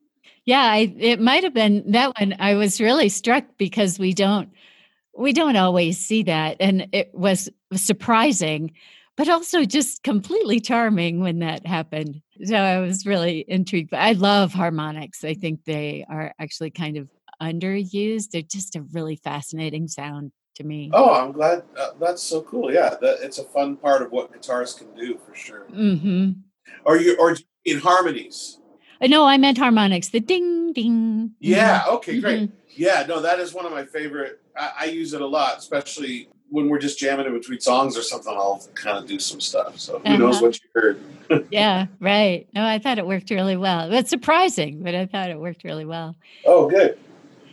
[0.45, 2.35] Yeah, I, it might have been that one.
[2.39, 4.51] I was really struck because we don't
[5.17, 8.73] we don't always see that, and it was surprising,
[9.17, 12.23] but also just completely charming when that happened.
[12.45, 13.93] So I was really intrigued.
[13.93, 15.25] I love harmonics.
[15.25, 17.09] I think they are actually kind of
[17.43, 18.31] underused.
[18.31, 20.91] They're just a really fascinating sound to me.
[20.93, 21.65] Oh, I'm glad.
[21.77, 22.73] Uh, that's so cool.
[22.73, 25.67] Yeah, that, it's a fun part of what guitars can do for sure.
[25.73, 26.33] Mm-hmm.
[26.85, 28.61] Or you or in harmonies.
[29.01, 30.09] No, I meant harmonics.
[30.09, 31.33] The ding ding.
[31.41, 31.85] Yeah.
[31.89, 32.17] Okay.
[32.19, 32.21] Mhm.
[32.21, 32.51] Great.
[32.69, 33.05] Yeah.
[33.09, 34.41] No, that is one of my favorite.
[34.57, 38.03] I, I use it a lot, especially when we're just jamming in between songs or
[38.03, 38.33] something.
[38.33, 39.79] I'll kind of do some stuff.
[39.79, 40.47] So who knows Uh-huh.
[40.47, 41.01] what you heard?
[41.51, 42.47] Yeah, right.
[42.55, 43.93] No, I thought it worked really well.
[43.93, 46.17] It's surprising, but I thought it worked really well.
[46.45, 46.99] Oh, good.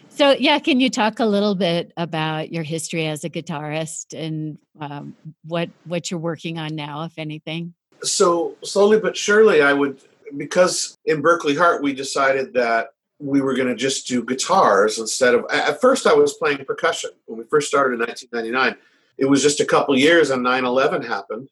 [0.09, 4.57] So, yeah, can you talk a little bit about your history as a guitarist and
[4.79, 5.13] um,
[5.45, 7.73] what what you're working on now, if anything?
[8.01, 9.99] So slowly but surely, I would
[10.37, 15.33] because in Berkley Hart we decided that we were going to just do guitars instead
[15.33, 15.45] of.
[15.51, 18.77] At first, I was playing percussion when we first started in 1999.
[19.17, 21.49] It was just a couple years, and 9/11 happened.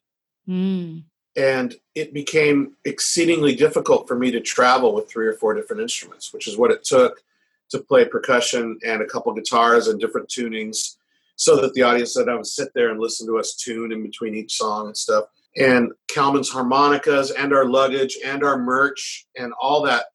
[0.48, 1.04] Mm,
[1.36, 6.32] and it became exceedingly difficult for me to travel with three or four different instruments,
[6.32, 7.22] which is what it took
[7.70, 10.96] to play percussion and a couple guitars and different tunings
[11.36, 14.02] so that the audience that I would sit there and listen to us tune in
[14.02, 15.24] between each song and stuff.
[15.56, 20.06] And Calman's harmonicas and our luggage and our merch and all that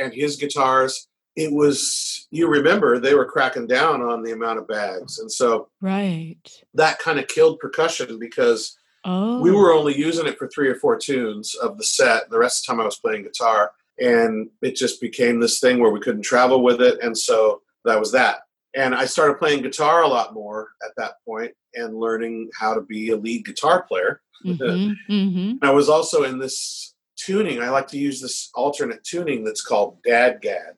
[0.00, 1.08] and his guitars.
[1.36, 5.18] It was, you remember, they were cracking down on the amount of bags.
[5.18, 6.38] And so right.
[6.74, 10.76] that kind of killed percussion because Oh, we were only using it for three or
[10.76, 12.30] four tunes of the set.
[12.30, 13.72] The rest of the time I was playing guitar.
[13.98, 16.98] And it just became this thing where we couldn't travel with it.
[17.02, 18.38] And so that was that.
[18.74, 22.80] And I started playing guitar a lot more at that point and learning how to
[22.80, 24.20] be a lead guitar player.
[24.42, 26.93] hmm hmm I was also in this
[27.24, 27.62] tuning.
[27.62, 30.74] I like to use this alternate tuning that's called dadgad,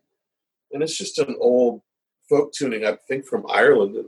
[0.72, 1.82] And it's just an old
[2.28, 4.04] folk tuning, I think from Ireland.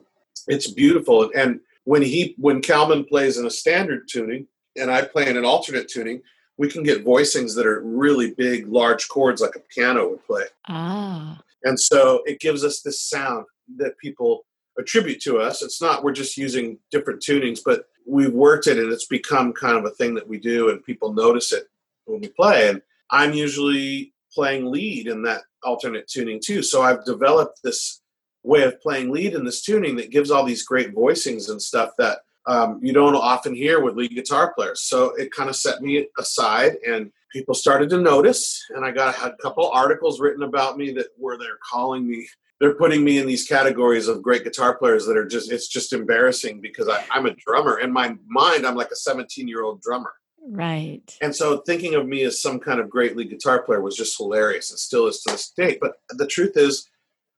[0.47, 1.25] It's beautiful.
[1.25, 4.47] And, and when he when Calman plays in a standard tuning
[4.77, 6.23] and I play in an alternate tuning,
[6.57, 10.45] we can get voicings that are really big, large chords like a piano would play.
[10.69, 13.47] Ah, And so it gives us this sound
[13.77, 14.45] that people
[14.79, 15.63] attribute to us.
[15.63, 19.77] It's not we're just using different tunings, but we've worked it and it's become kind
[19.77, 21.65] of a thing that we do and people notice it
[22.09, 22.69] when we play.
[22.69, 26.63] And I'm usually playing lead in that alternate tuning too.
[26.63, 28.01] So I've developed this
[28.43, 31.91] way of playing lead in this tuning that gives all these great voicings and stuff
[31.99, 34.83] that um, you don't often hear with lead guitar players.
[34.83, 38.65] So it kind of set me aside and people started to notice.
[38.75, 42.27] And I got a couple articles written about me that were they're calling me,
[42.59, 45.93] they're putting me in these categories of great guitar players that are just, it's just
[45.93, 47.81] embarrassing because I, I'm a drummer.
[47.81, 50.13] In my mind, I'm like a 17 year old drummer.
[50.51, 51.17] Right.
[51.21, 54.17] And so thinking of me as some kind of great lead guitar player was just
[54.17, 55.77] hilarious and still is to this day.
[55.81, 56.89] But the truth is,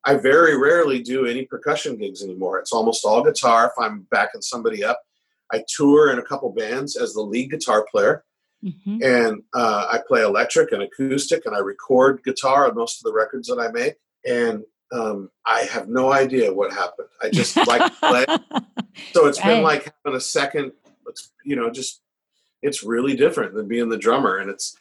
[0.05, 2.59] I very rarely do any percussion gigs anymore.
[2.59, 5.01] It's almost all guitar if I'm backing somebody up.
[5.53, 8.25] I tour in a couple bands as the lead guitar player,
[8.63, 13.05] hmm and uh, I play electric and acoustic, and I record guitar on most of
[13.05, 13.95] the records that I make.
[14.25, 17.09] And um, I have no idea what happened.
[17.23, 18.27] I just like to play.
[19.13, 20.73] So it's been like having a second,
[21.45, 22.03] you know, just
[22.63, 24.39] it's really different than being the drummer.
[24.39, 24.77] And it's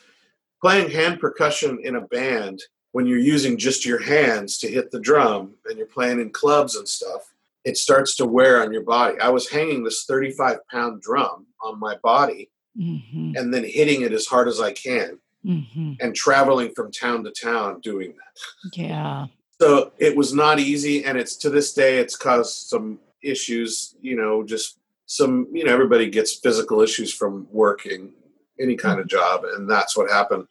[0.62, 2.62] playing hand percussion in a band
[2.92, 6.76] when you're using just your hands to hit the drum and you're playing in clubs
[6.76, 7.34] and stuff.
[7.64, 9.20] It starts to wear on your body.
[9.20, 14.12] I was hanging this 35 pound drum on my body hmm and then hitting it
[14.12, 18.78] as hard as I can hmm and traveling from town to town doing that.
[18.78, 19.28] Yeah.
[19.62, 23.96] So it was not easy, and it's to this day it's caused some issues.
[24.02, 24.79] You know, just
[25.10, 25.48] some.
[25.52, 28.14] You know, everybody gets physical issues from working
[28.60, 30.46] any kind of job, and that's what happened.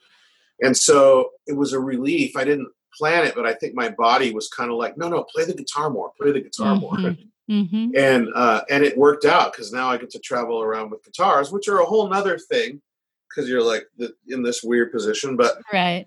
[0.60, 2.36] And so it was a relief.
[2.36, 5.22] I didn't plan it, but I think my body was kind of like, no, no,
[5.24, 7.28] play the guitar more, play the guitar more, Mhm.
[7.48, 11.04] hmm and uh, and it worked out because now I get to travel around with
[11.04, 12.82] guitars, which are a whole nother thing
[13.28, 16.06] because you're like the, in this weird position, but Right.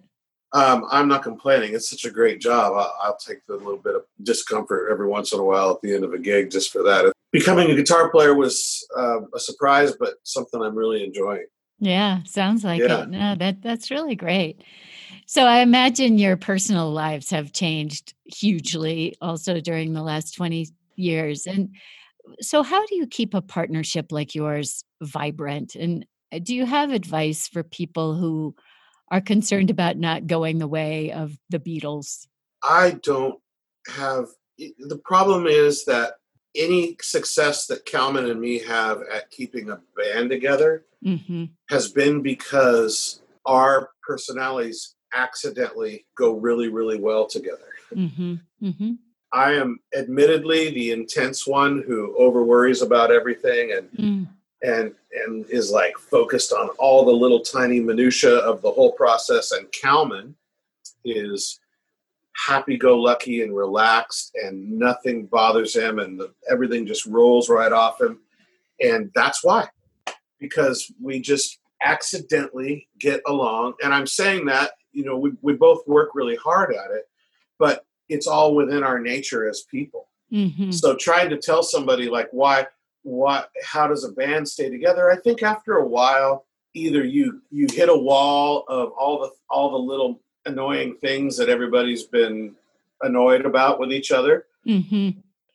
[0.54, 1.74] um, I'm not complaining.
[1.74, 2.74] It's such a great job.
[2.74, 5.94] I'll, I'll take the little bit of discomfort every once in a while at the
[5.96, 7.14] end of a gig just for that.
[7.32, 11.46] Becoming a guitar player was uh, a surprise, but something I'm really enjoying.
[11.80, 13.04] Yeah, sounds like Yeah.
[13.04, 13.10] it.
[13.10, 14.64] No, that that's really great.
[15.26, 21.48] So I imagine your personal lives have changed hugely also during the last 20 years.
[21.48, 21.70] And
[22.42, 25.76] so how do you keep a partnership like yours vibrant?
[25.76, 28.56] And uh, do you have advice for people who
[29.10, 32.28] are concerned about not going the way of the Beatles?
[32.64, 33.40] I don't
[33.88, 36.14] have the problem is that
[36.56, 42.22] any success that Calman and me have at keeping a band together hmm has been
[42.22, 47.70] because our personalities accidentally go really, really well together.
[47.94, 48.94] hmm hmm
[49.34, 54.28] I am admittedly the intense one who over worries about everything and Mm.
[54.62, 54.94] and
[55.26, 59.52] and is like focused on all the little tiny minutia of the whole process.
[59.54, 60.36] And Calman
[61.06, 61.61] is
[62.36, 67.72] happy go lucky and relaxed, and nothing bothers him, and the, everything just rolls right
[67.72, 68.20] off him.
[68.82, 69.68] And that's why,
[70.40, 73.74] because we just accidentally get along.
[73.84, 77.06] And I'm saying that you know we we both work really hard at it,
[77.60, 80.10] but it's all within our nature as people.
[80.30, 82.68] hmm So trying to tell somebody like why
[83.04, 85.12] why how does a band stay together?
[85.12, 89.72] I think after a while either you you hit a wall of all the all
[89.72, 92.56] the little annoying things that everybody's been
[93.02, 95.10] annoyed about with each other hmm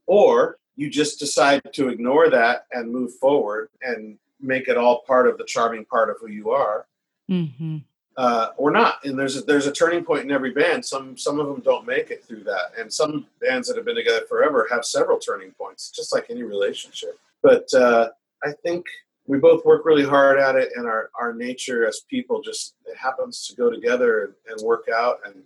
[0.06, 5.26] or you just decide to ignore that and move forward and make it all part
[5.26, 6.86] of the charming part of who you are
[7.28, 7.78] hmm
[8.16, 9.04] uh, or not.
[9.04, 10.84] And there's a, there's a turning point in every band.
[10.84, 13.96] Some some of them don't make it through that, and some bands that have been
[13.96, 17.18] together forever have several turning points, just like any relationship.
[17.42, 18.10] But uh,
[18.42, 18.86] I think
[19.26, 22.96] we both work really hard at it, and our our nature as people just it
[22.96, 25.18] happens to go together and, and work out.
[25.24, 25.42] And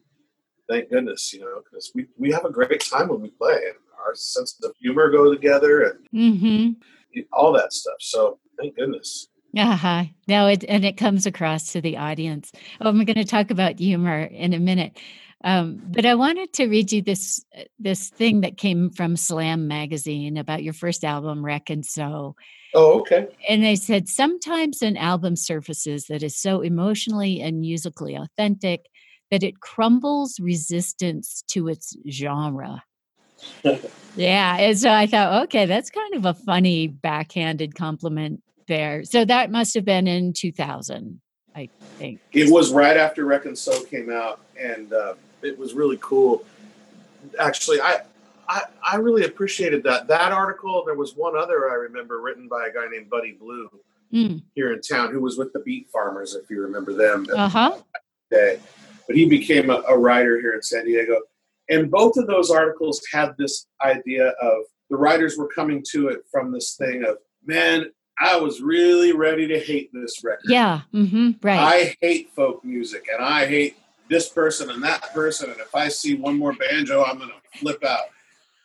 [0.68, 3.76] thank goodness, you know, because we we have a great time when we play, and
[4.06, 6.70] our sense of humor go together, and hmm
[7.32, 7.96] all that stuff.
[7.98, 9.28] So thank goodness.
[9.56, 10.04] Uh-huh.
[10.28, 12.52] No, it and it comes across to the audience.
[12.80, 14.96] Oh, I'm going to talk about humor in a minute.
[15.42, 19.68] Um, but I wanted to read you this uh, this thing that came from Slam
[19.68, 22.36] magazine about your first album, Wreck and So.
[22.74, 23.26] Oh, okay.
[23.48, 28.86] And they said sometimes an album surfaces that is so emotionally and musically authentic
[29.30, 32.82] that it crumbles resistance to its genre.
[34.16, 34.56] yeah.
[34.58, 39.04] And so I thought, okay, that's kind of a funny backhanded compliment there.
[39.04, 41.20] So that must have been in 2000,
[41.54, 42.20] I think.
[42.32, 46.44] It was right after Wreck and So came out, and uh, it was really cool.
[47.38, 48.02] Actually, I,
[48.48, 50.82] I I really appreciated that that article.
[50.84, 53.68] There was one other I remember written by a guy named Buddy Blue
[54.12, 57.26] Mm, here in town, who was with the Beat Farmers, if you remember them.
[57.32, 57.78] uh huh.
[58.30, 58.58] day.
[59.06, 61.20] But he became a, a writer here in San Diego.
[61.68, 66.24] And both of those articles had this idea of the writers were coming to it
[66.30, 67.86] from this thing of, man,
[68.18, 70.50] I was really ready to hate this record.
[70.50, 70.80] Yeah.
[70.90, 71.58] hmm right.
[71.58, 73.76] I hate folk music and I hate
[74.10, 75.50] this person and that person.
[75.50, 78.06] And if I see one more banjo, I'm going to flip out.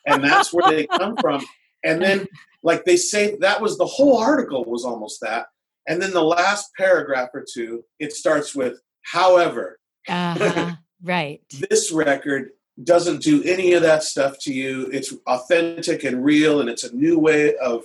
[0.06, 1.46] And that's where they come from.
[1.84, 2.28] And then,
[2.64, 5.46] like they say, that was the whole article was almost that.
[5.88, 10.74] And then the last paragraph or two, it starts with, however, uh-huh.
[11.04, 11.42] right.
[11.70, 12.50] this record
[12.84, 14.90] doesn't do any of that stuff to you.
[14.92, 17.84] It's authentic and real, and it's a new way of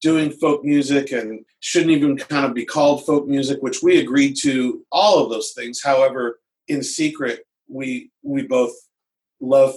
[0.00, 4.36] doing folk music and shouldn't even kind of be called folk music, which we agreed
[4.42, 5.80] to all of those things.
[5.82, 6.38] However,
[6.68, 8.72] in secret, we we both
[9.40, 9.74] love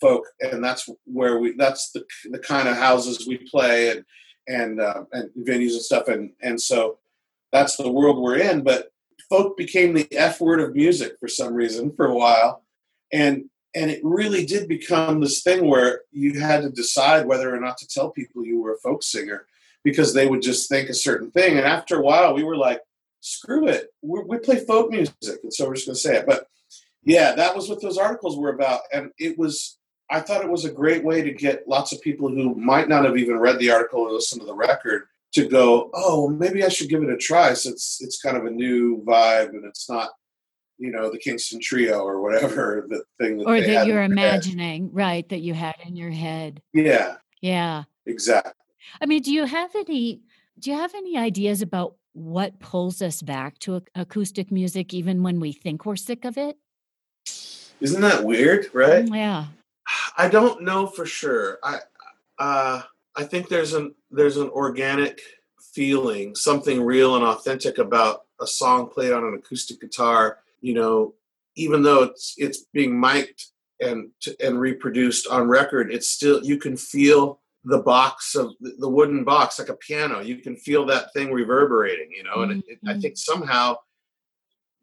[0.00, 4.04] folk, and that's where we that's the the kind of houses we play and
[4.46, 6.98] and uh, and venues and stuff, and and so
[7.52, 8.62] that's the world we're in.
[8.62, 8.92] But
[9.28, 12.64] folk became the F word of music for some reason for a while,
[13.12, 17.60] and and it really did become this thing where you had to decide whether or
[17.60, 19.46] not to tell people you were a folk singer
[19.82, 21.58] because they would just think a certain thing.
[21.58, 22.80] And after a while, we were like,
[23.24, 26.26] screw it, we we play folk music, and so we're just going to say it.
[26.26, 26.46] But
[27.02, 29.78] yeah, that was what those articles were about, and it was.
[30.10, 33.06] I thought it was a great way to get lots of people who might not
[33.06, 36.68] have even read the article or listened to the record to go, oh, maybe I
[36.68, 40.10] should give it a try since it's kind of a new vibe and it's not,
[40.76, 44.14] you know, the Kingston Trio or whatever the thing that or they that you're in
[44.14, 44.34] their head.
[44.46, 45.26] imagining, right?
[45.30, 46.60] That you had in your head.
[46.74, 47.84] Yeah, Yeah.
[48.04, 48.52] exactly.
[49.00, 50.20] I mean, do you have any
[50.58, 55.40] do you have any ideas about what pulls us back to acoustic music even when
[55.40, 56.56] we think we're sick of it?
[57.80, 59.04] Isn't that weird, right?
[59.04, 59.46] Mm, Yeah.
[60.16, 61.58] I don't know for sure.
[61.62, 61.80] I
[62.38, 62.82] uh,
[63.16, 65.20] I think there's an there's an organic
[65.74, 70.38] feeling, something real and authentic about a song played on an acoustic guitar.
[70.62, 71.14] You know,
[71.56, 73.50] even though it's it's being mic'd
[73.80, 74.10] and
[74.40, 79.58] and reproduced on record, it's still you can feel the box of the wooden box
[79.58, 80.20] like a piano.
[80.20, 82.10] You can feel that thing reverberating.
[82.16, 83.02] You know, and it, it, I Mhm.
[83.02, 83.76] think somehow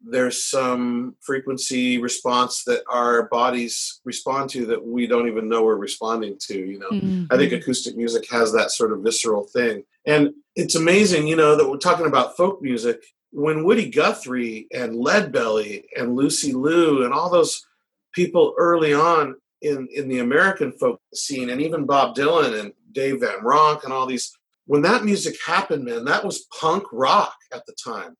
[0.04, 5.76] there's some frequency response that our bodies respond to that we don't even know we're
[5.76, 6.88] responding to you know
[7.30, 7.58] i think Mhm.
[7.58, 11.76] acoustic music has that sort of visceral thing and it's amazing you know that we're
[11.76, 17.64] talking about folk music when woody guthrie and leadbelly and lucy liu and all those
[18.12, 23.20] people early on in in the american folk scene and even bob dylan and dave
[23.20, 24.36] van ronk and all these
[24.66, 28.16] when that music happened man that was punk rock at the time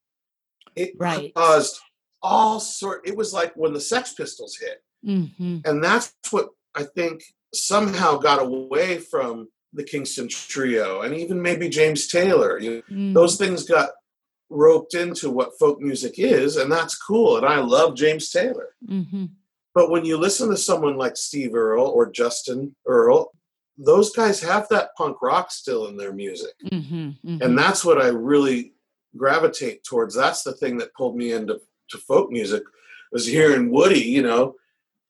[0.77, 1.35] it Right.
[1.35, 1.79] caused
[2.23, 5.67] all sort it was like when the sex pistols hit Mhm.
[5.67, 7.23] and that's what i think
[7.53, 13.15] somehow got away from the kingston trio and even maybe james taylor you, Mm.
[13.15, 13.91] those things got
[14.49, 19.31] roped into what folk music is and that's cool and i love james taylor Mhm.
[19.75, 23.31] But when you listen to someone like steve earle or justin earle
[23.79, 27.17] those guys have that punk rock still in their music Mhm.
[27.25, 27.43] Mhm.
[27.43, 28.75] and that's what I really
[29.17, 30.15] gravitate towards.
[30.15, 31.61] That's the thing that pulled me into
[31.91, 32.63] to folk music
[33.13, 34.55] was hearing Woody, you know,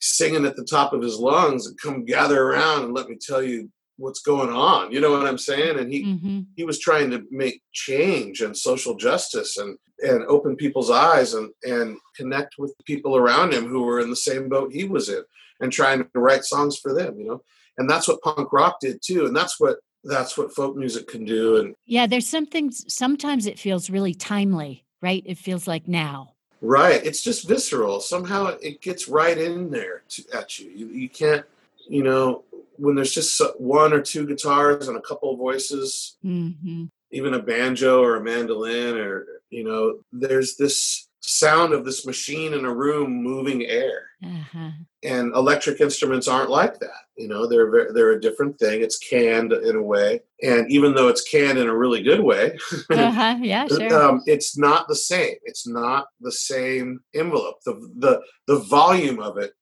[0.01, 3.43] singing at the top of his lungs and come gather around and let me tell
[3.43, 4.91] you what's going on.
[4.93, 5.79] You know what I'm saying?
[5.79, 6.47] And he Mhm.
[6.57, 11.51] he was trying to make change and social justice and and open people's eyes and
[11.65, 15.23] and connect with people around him who were in the same boat he was in
[15.61, 17.43] and trying to write songs for them, you know.
[17.79, 19.27] And that's what punk rock did too.
[19.27, 23.59] And that's what that's what folk music can do and Yeah, there's something sometimes it
[23.59, 25.23] feels really timely, right?
[25.27, 26.35] It feels like now.
[26.61, 27.05] Right.
[27.05, 28.01] It's just visceral.
[28.01, 30.71] Somehow it- it gets right in there to, at you.
[30.71, 30.87] you.
[30.89, 31.45] You can't,
[31.89, 32.45] you know,
[32.77, 36.91] when there's just one or two guitars and a couple of voices, Mhm.
[37.11, 42.53] even a banjo or a mandolin, or, you know, there's this sound of this machine
[42.53, 44.09] in a room moving air.
[44.25, 44.71] Uh-huh.
[45.05, 47.03] And electric instruments aren't like that.
[47.17, 48.83] You know, they're ver- they're a different thing.
[48.83, 52.57] It's canned in a way, and even though it's canned in a really good way,
[52.91, 53.37] Uh-huh.
[53.41, 53.95] Yeah, sure.
[54.03, 55.35] um, it's not the same.
[55.45, 57.59] It's not the same envelope.
[57.65, 59.53] The the the volume of it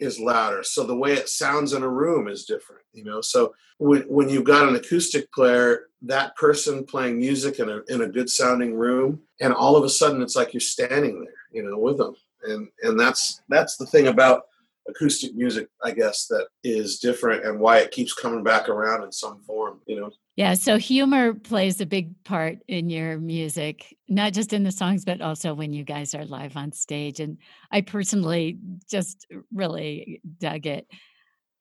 [0.00, 2.82] is louder, so the way it sounds in a room is different.
[2.92, 7.68] You know, so when when you've got an acoustic player, that person playing music in
[7.68, 11.24] a in a good sounding room, and all of a sudden it's like you're standing
[11.24, 14.44] there, you know, with them, and and that's that's the thing about
[14.88, 19.12] acoustic music, I guess, that is different and why it keeps coming back around in
[19.12, 19.80] some form.
[19.86, 20.10] You know.
[20.36, 25.04] Yeah, so humor plays a big part in your music, not just in the songs,
[25.04, 27.20] but also when you guys are live on stage.
[27.20, 27.38] And
[27.70, 28.58] I personally
[28.90, 30.86] just really dug it.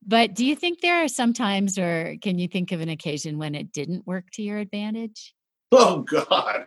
[0.06, 3.38] But do you think there are some times, or can you think of an occasion
[3.38, 5.34] when it didn't work to your advantage?
[5.72, 6.66] Oh God.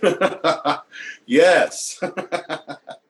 [1.26, 2.00] yes.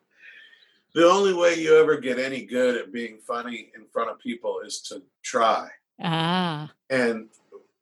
[0.94, 4.60] the only way you ever get any good at being funny in front of people
[4.64, 5.68] is to try.
[6.02, 7.28] Ah, And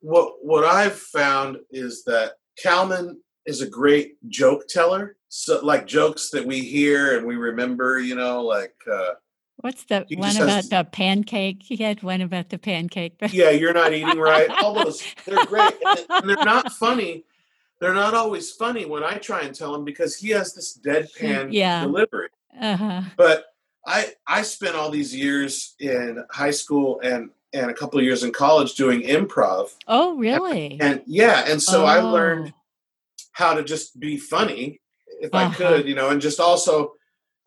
[0.01, 5.15] what what I've found is that Calman is a great joke teller.
[5.29, 9.13] So like jokes that we hear and we remember, you know, like uh,
[9.57, 11.61] what's the one about the pancake?
[11.63, 13.15] He had one about the pancake.
[13.31, 14.49] yeah, you're not eating right.
[14.63, 15.73] All those they're great,
[16.09, 17.25] and, they're not funny.
[17.79, 21.49] They're not always funny when I try and tell them because he has this deadpan
[21.51, 21.83] Yeah.
[21.83, 22.29] delivery.
[22.59, 23.01] Uh-huh.
[23.17, 23.45] but
[23.85, 28.23] I I spent all these years in high school and and a couple of years
[28.23, 29.69] in college doing improv.
[29.87, 30.79] Oh, really?
[30.81, 32.59] And yeah, and so I learned Oh.
[33.33, 34.79] how to just be funny
[35.21, 35.55] if I Uh-huh.
[35.57, 36.93] could, you know, and just also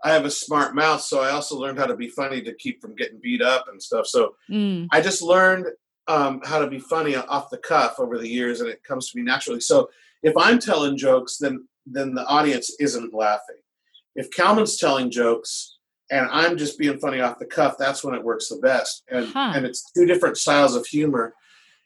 [0.05, 2.81] I have a smart mouth, so I also learned how to be funny to keep
[2.83, 4.07] from getting beat up and stuff.
[4.07, 5.67] So Mm, I just learned
[6.07, 9.19] um, how to be funny off the cuff over the years, and it comes to
[9.19, 9.61] me naturally.
[9.61, 9.91] So
[10.23, 13.57] if I'm telling jokes, then then the audience isn't laughing.
[14.17, 15.77] If Calman's telling jokes
[16.11, 19.03] and I'm just being funny off the cuff, that's when it works the best.
[19.11, 19.53] And Huh.
[19.55, 21.35] and it's two different styles of humor,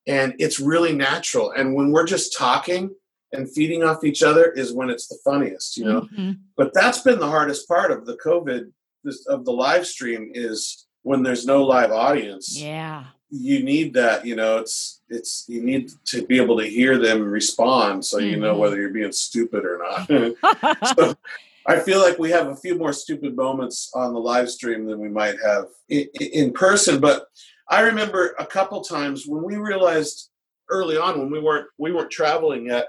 [0.06, 1.50] and it's really natural.
[1.52, 2.94] And when we're just talking
[3.32, 6.36] and feeding off each other is when it's the funniest, you know mhm.
[6.56, 8.72] but that's been the hardest part of the covid
[9.04, 13.04] this, of the live stream is when there's no live audience Yeah.
[13.30, 17.22] you need that you know it's it's you need to be able to hear them
[17.22, 18.58] respond so you know Mhm.
[18.58, 20.08] whether you're being stupid or not
[20.98, 21.14] so
[21.70, 24.98] i feel like we have a few more stupid moments on the live stream than
[24.98, 27.24] we might have in, in person but
[27.68, 30.30] i remember a couple times when we realized
[30.68, 32.88] early on when we weren't we weren't traveling yet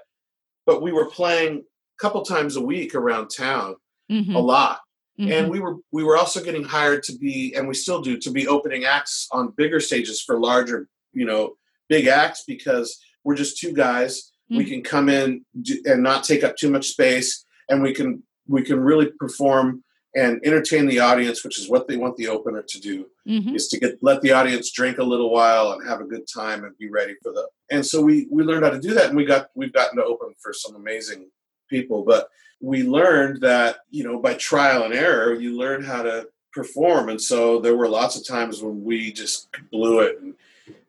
[0.66, 3.76] but we were playing a couple times a week around town
[4.12, 4.80] Mhm, a lot
[5.20, 5.32] mhm.
[5.32, 8.30] and we were we were also getting hired to be and we still do to
[8.30, 11.54] be opening acts on bigger stages for larger you know
[11.88, 12.88] big acts because
[13.24, 14.70] we're just two guys we Mhm.
[14.72, 18.64] can come in do, and not take up too much space and we can we
[18.64, 19.84] can really perform
[20.16, 23.56] and entertain the audience which is what they want the opener to do Mhm.
[23.56, 26.64] is to get let the audience drink a little while and have a good time
[26.66, 29.16] and be ready for the and so we we learned how to do that and
[29.16, 31.30] we got we've gotten to open for some amazing
[31.70, 32.28] people but
[32.60, 37.22] we learned that you know by trial and error you learn how to perform and
[37.22, 40.34] so there were lots of times when we just blew it and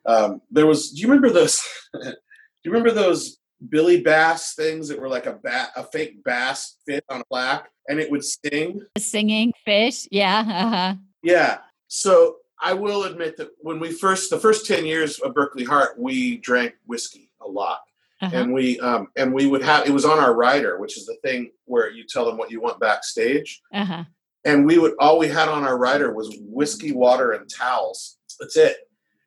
[0.05, 1.61] um, there was do you remember those
[1.93, 2.09] do
[2.65, 3.37] you remember those
[3.69, 7.69] billy bass things that were like a bat a fake bass fit on a plaque
[7.87, 10.07] and it would sing A Singing fish.
[10.11, 10.39] Yeah.
[10.47, 10.95] Uh-huh.
[11.21, 11.57] yeah.
[11.87, 15.99] So I will admit that when we first, the first 10 years of Berkley Hart,
[15.99, 17.79] we drank whiskey a lot.
[18.21, 18.35] Uh-huh.
[18.35, 21.17] And we, um, and we would have, it was on our rider, which is the
[21.23, 23.61] thing where you tell them what you want backstage.
[23.73, 24.05] Uh-huh.
[24.45, 28.17] And we would, all we had on our rider was whiskey, water, and towels.
[28.39, 28.77] That's it.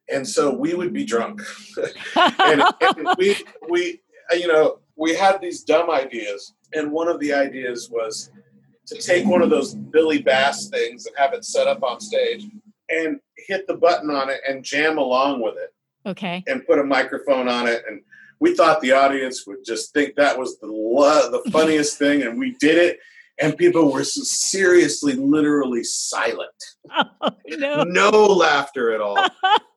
[0.08, 1.42] And so we would be drunk.
[2.16, 3.36] and, and we,
[3.68, 4.00] we,
[4.30, 6.54] Uh, you know, we had these dumb ideas.
[6.74, 8.30] And one of the ideas was
[8.86, 12.44] to take one of those Billy Bass things and have it set up on stage
[12.88, 15.74] and hit the button on it and jam along with it
[16.06, 16.42] okay.
[16.46, 17.82] and put a microphone on it.
[17.88, 18.00] And
[18.40, 22.38] we thought the audience would just think that was the lo- the funniest thing, and
[22.38, 22.98] we did it.
[23.38, 26.50] And people were seriously, literally silent.
[27.20, 27.82] Oh, no.
[27.84, 29.16] No laughter at all.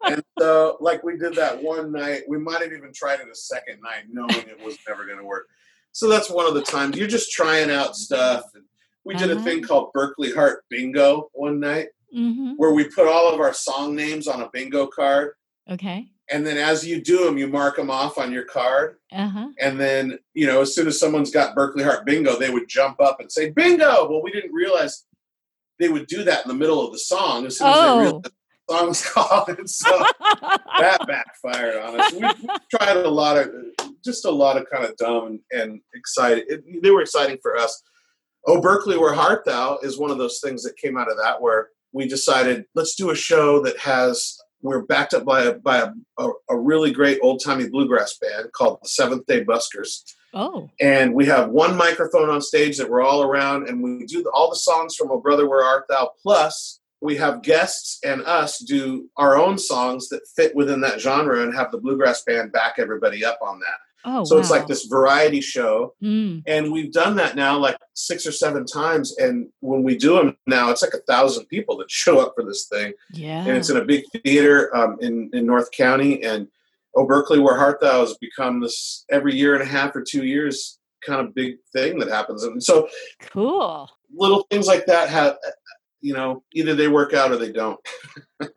[0.07, 2.21] And so, like, we did that one night.
[2.27, 5.23] We might have even tried it a second night, knowing it was never going to
[5.23, 5.47] work.
[5.91, 8.43] So that's one of the times you're just trying out stuff.
[8.55, 8.63] And
[9.05, 9.43] we did a Uh-huh.
[9.43, 13.95] thing called Berkley Hart Bingo one night, hmm where we put all of our song
[13.95, 15.33] names on a bingo card,
[15.69, 16.07] Okay.
[16.31, 18.97] And then as you do them, you mark them off on your card.
[19.11, 19.49] Uh-huh.
[19.59, 23.01] And then, you know, as soon as someone's got Berkley Hart Bingo, they would jump
[23.01, 24.07] up and say bingo.
[24.09, 25.05] Well, we didn't realize
[25.79, 27.95] they would do that in the middle of the song as soon as Oh.
[27.97, 28.31] they realized the
[28.69, 29.49] song was called.
[29.57, 29.89] And so
[30.79, 32.13] that backfired on us.
[32.13, 33.49] We, we tried a lot of,
[34.05, 36.45] just a lot of kind of dumb and, and excited.
[36.47, 37.81] It, they were exciting for us.
[38.45, 41.41] Oh, Berkley, where heart thou is one of those things that came out of that
[41.41, 45.77] where we decided let's do a show that has we're backed up by a by
[45.77, 50.03] a, a, a really great old timey bluegrass band called the Seventh Day Buskers,
[50.33, 50.69] oh.
[50.79, 54.29] and we have one microphone on stage that we're all around, and we do the,
[54.31, 58.59] all the songs from "Oh Brother, Where Art Thou." Plus, we have guests and us
[58.59, 62.75] do our own songs that fit within that genre, and have the bluegrass band back
[62.77, 63.77] everybody up on that.
[64.05, 66.43] Oh, so it's like this variety show Mm.
[66.47, 70.37] and we've done that now like six or seven times and when we do them
[70.47, 73.39] now it's like a thousand people that show up for this thing Yeah.
[73.45, 76.47] and it's in a big theater um, in, in north county and
[76.95, 80.25] oh berkley where heart thou has become this every year and a half or two
[80.25, 82.87] years kind of big thing that happens and so
[83.29, 83.89] cool.
[84.13, 85.37] little things like that have
[86.01, 87.79] you know either they work out or they don't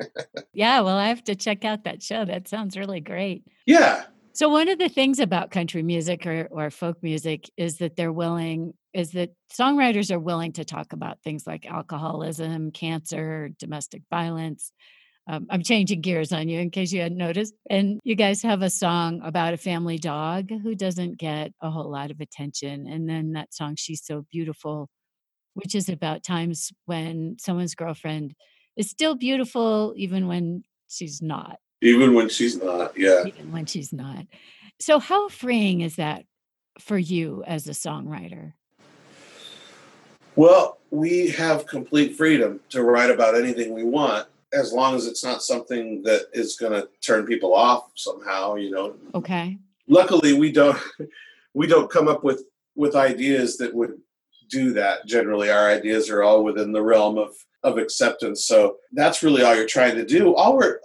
[0.54, 0.80] Yeah.
[0.82, 2.24] Well, I have to check out that show.
[2.24, 3.44] That sounds really great.
[3.66, 7.96] yeah So one of the things about country music or, or folk music is that
[7.96, 14.02] they're willing is that songwriters are willing to talk about things like alcoholism, cancer, domestic
[14.10, 14.72] violence.
[15.28, 17.54] Um, I'm changing gears on you in case you hadn't noticed.
[17.68, 21.90] And you guys have a song about a family dog who doesn't get a whole
[21.90, 22.86] lot of attention.
[22.86, 24.88] And then that song, She's So Beautiful,
[25.54, 28.34] which is about times when someone's girlfriend
[28.76, 33.92] is still beautiful, even when she's not even when she's not yeah even when she's
[33.92, 34.24] not.
[34.80, 36.24] So, how freeing is that
[36.80, 38.54] for you as a songwriter?
[40.34, 44.26] Well, we have complete freedom to write about anything we want.
[44.54, 48.70] as long as it's not something that is going to turn people off somehow, you
[48.70, 48.94] know.
[49.14, 49.58] Okay.
[49.88, 50.78] Luckily, we don't
[51.54, 53.98] we don't come up with with ideas that would
[54.48, 55.06] do that.
[55.06, 58.44] Generally, our ideas are all within the realm of of acceptance.
[58.46, 60.34] So that's really all you're trying to do.
[60.34, 60.80] All we're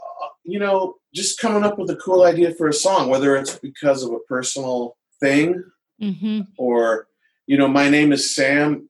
[0.48, 4.02] you know, just coming up with a cool idea for a song, whether it's because
[4.04, 5.64] of a personal thing
[6.02, 6.42] Mm-hmm.
[6.60, 7.08] or
[7.48, 8.88] you know, my name is Sam.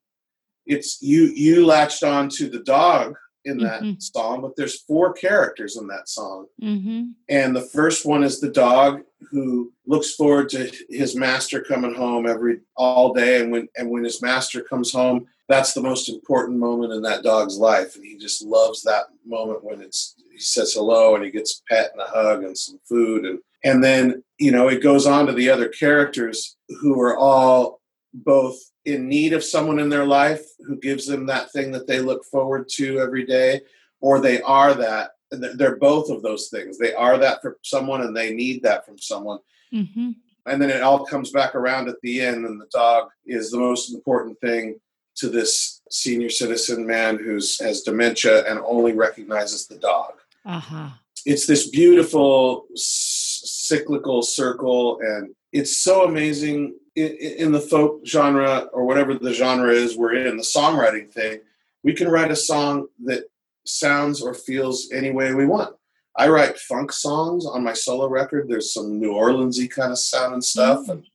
[0.65, 4.01] It's you you latched on to the dog in that Mhm.
[4.01, 6.47] song, but there's four characters in that song.
[6.61, 7.03] Mm-hmm.
[7.29, 12.27] And the first one is the dog who looks forward to his master coming home
[12.27, 16.59] every all day and when and when his master comes home, that's the most important
[16.59, 17.95] moment in that dog's life.
[17.95, 21.73] And he just loves that moment when it's he says hello and he gets a
[21.73, 23.25] pet and a hug and some food.
[23.25, 27.81] And and then, you know, it goes on to the other characters who are all
[28.13, 31.99] both in need of someone in their life who gives them that thing that they
[31.99, 33.61] look forward to every day
[33.99, 36.77] or they are that they're- they're both of those things.
[36.77, 39.39] They are that for someone and they need that from someone.
[39.73, 40.11] Mm-hmm.
[40.45, 43.57] and then it all comes back around at the end and the dog is the
[43.59, 44.79] most important thing
[45.17, 50.13] to this senior citizen man who's has dementia and only recognizes the dog.
[50.45, 50.89] Uh-huh.
[51.25, 57.09] it's this beautiful s- cyclical circle and it's so amazing in,
[57.43, 61.39] in the folk genre or whatever the genre is we're in the songwriting thing
[61.83, 63.25] we can write a song that
[63.65, 65.75] sounds or feels any way we want.
[66.17, 68.47] I write funk songs on my solo record.
[68.49, 71.05] There's some new orleansy kind of sounding stuff and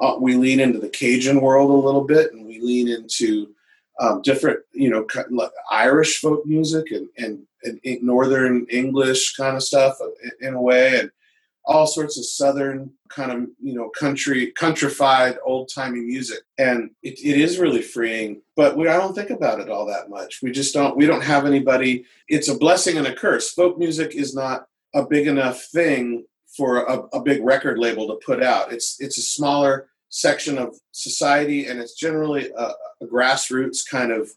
[0.00, 3.54] uh, we lean into the cajun world a little bit and we lean into
[4.00, 5.06] um, different you know
[5.70, 10.06] irish folk music and, and, and northern english kind of stuff uh,
[10.40, 11.10] in, in a way and
[11.64, 16.40] all sorts of southern kind of you know country countrified old timey music.
[16.58, 20.10] And it, it is really freeing but we i don't think about it all that
[20.10, 20.40] much.
[20.42, 22.04] We just don't we don't have anybody.
[22.28, 23.50] It's a blessing and a curse.
[23.50, 26.24] Folk music is not a big enough thing
[26.56, 30.76] for a, a big record label to put out it's it's a smaller section of
[30.92, 34.30] society and it's generally a, a grassroots kind of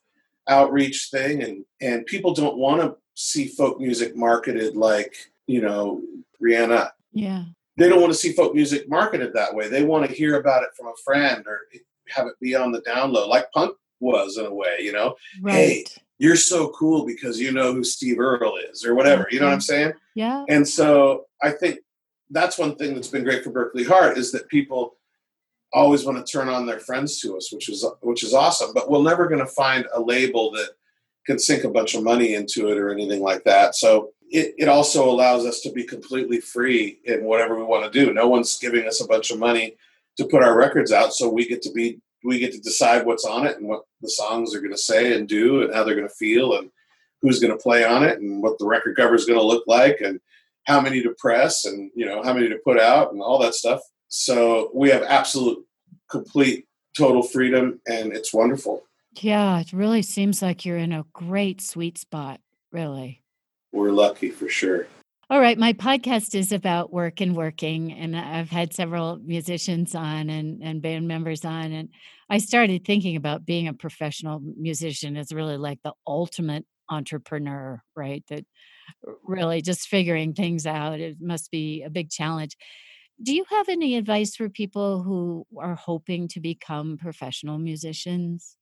[0.47, 5.16] outreach thing and and people don't want to see folk music marketed like
[5.47, 6.01] you know
[6.41, 7.43] rihanna Yeah.
[7.78, 9.68] they don't want to see folk music marketed that way.
[9.70, 11.61] They want to hear about it from a friend or
[12.09, 15.16] have it be on the down low, like punk was in a way, you know.
[15.41, 15.86] Right.
[16.20, 19.28] You're so cool because you know who Steve Earle is or whatever.
[19.32, 19.93] You know what I'm saying?
[20.14, 20.43] Yeah.
[20.49, 21.80] And so I think
[22.30, 24.96] that's one thing that's been great for Berkley Hart is that people
[25.72, 28.72] always want to turn on their friends to us, which is which is awesome.
[28.74, 30.70] But we're never going to find a label that
[31.26, 33.76] can sink a bunch of money into it or anything like that.
[33.76, 38.06] So it, it also allows us to be completely free in whatever we want to
[38.06, 38.14] do.
[38.14, 39.76] No one's giving us a bunch of money
[40.18, 43.26] to put our records out, so we get to be we get to decide what's
[43.26, 45.96] on it and what the songs are going to say and do and how they're
[45.96, 46.70] going to feel and
[47.22, 49.64] who's going to play on it and what the record cover is going to look
[49.68, 50.22] like and
[50.66, 53.55] how many to press and you know how many to put out and all that
[53.55, 53.82] stuff.
[54.07, 55.66] So we have absolute,
[56.09, 58.84] complete, total freedom, and it's wonderful.
[59.22, 59.59] Yeah.
[59.59, 62.39] It really seems like you're in a great sweet spot,
[62.72, 63.22] really.
[63.72, 64.88] We're lucky for sure.
[65.30, 70.30] All right, my podcast is about work and working, and I've had several musicians on
[70.30, 71.72] and, and band members on.
[71.72, 71.89] And
[72.30, 78.24] I started thinking about being a professional musician as really like the ultimate entrepreneur, right?
[78.30, 78.45] That
[79.24, 81.00] really just figuring things out.
[81.00, 82.58] It must be a big challenge.
[83.22, 88.58] Do you have any advice for people who are hoping to become professional musicians?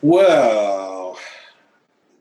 [0.00, 1.18] Well,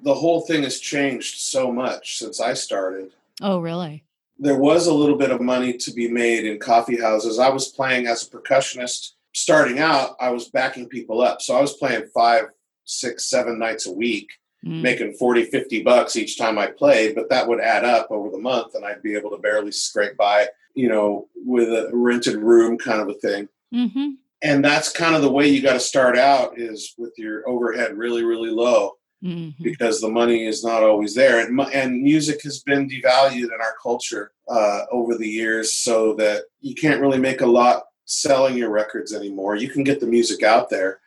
[0.04, 3.12] the whole thing has changed so much since I started.
[3.42, 4.04] Oh, really?
[4.38, 7.40] There was a little bit of money to be made in coffee houses.
[7.40, 9.12] I was playing as a percussionist.
[9.34, 11.42] Starting out, I was backing people up.
[11.42, 12.46] So I was playing five,
[12.84, 14.30] six, seven nights a week,
[14.66, 18.30] Mm, making 40, 50 bucks each time I played, but that would add up over
[18.30, 22.36] the month and I'd be able to barely scrape by, you know, with a rented
[22.36, 23.50] room kind of a thing.
[23.74, 24.10] Mm-hmm.
[24.44, 27.98] And that's kind of the way you got to start out is with your overhead
[27.98, 28.98] really, really low.
[29.24, 29.64] Mm-hmm.
[29.64, 31.46] because the money is not always there.
[31.46, 36.46] And, and music has been devalued in our culture uh, over the years so that
[36.60, 39.56] you can't really make a lot selling your records anymore.
[39.56, 41.02] You can get the music out there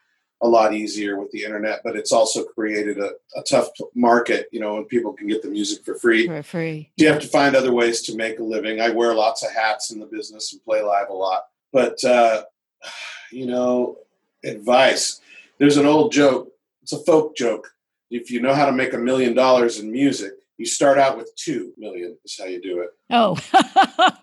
[0.45, 4.61] a lot easier with the internet, but it's also created a, a tough market, you
[4.61, 6.27] know, and people can get the music for free.
[6.27, 6.91] For free.
[6.97, 8.79] You have to find other ways to make a living.
[8.79, 11.45] I wear lots of hats in the business and play live a lot.
[11.73, 12.45] But, uh,
[13.33, 13.97] you know,
[14.45, 15.23] advice.
[15.59, 17.71] There's an old joke, it's a folk joke.
[18.11, 21.35] If you know how to make a million dollars in music, you start out with
[21.37, 22.91] two million, is how you do it.
[23.11, 23.37] Oh,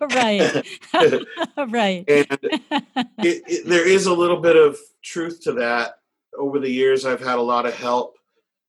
[0.14, 0.64] right.
[1.68, 2.04] right.
[2.08, 2.26] And
[3.18, 5.96] it, it, there is a little bit of truth to that.
[6.38, 8.16] Over the years, I've had a lot of help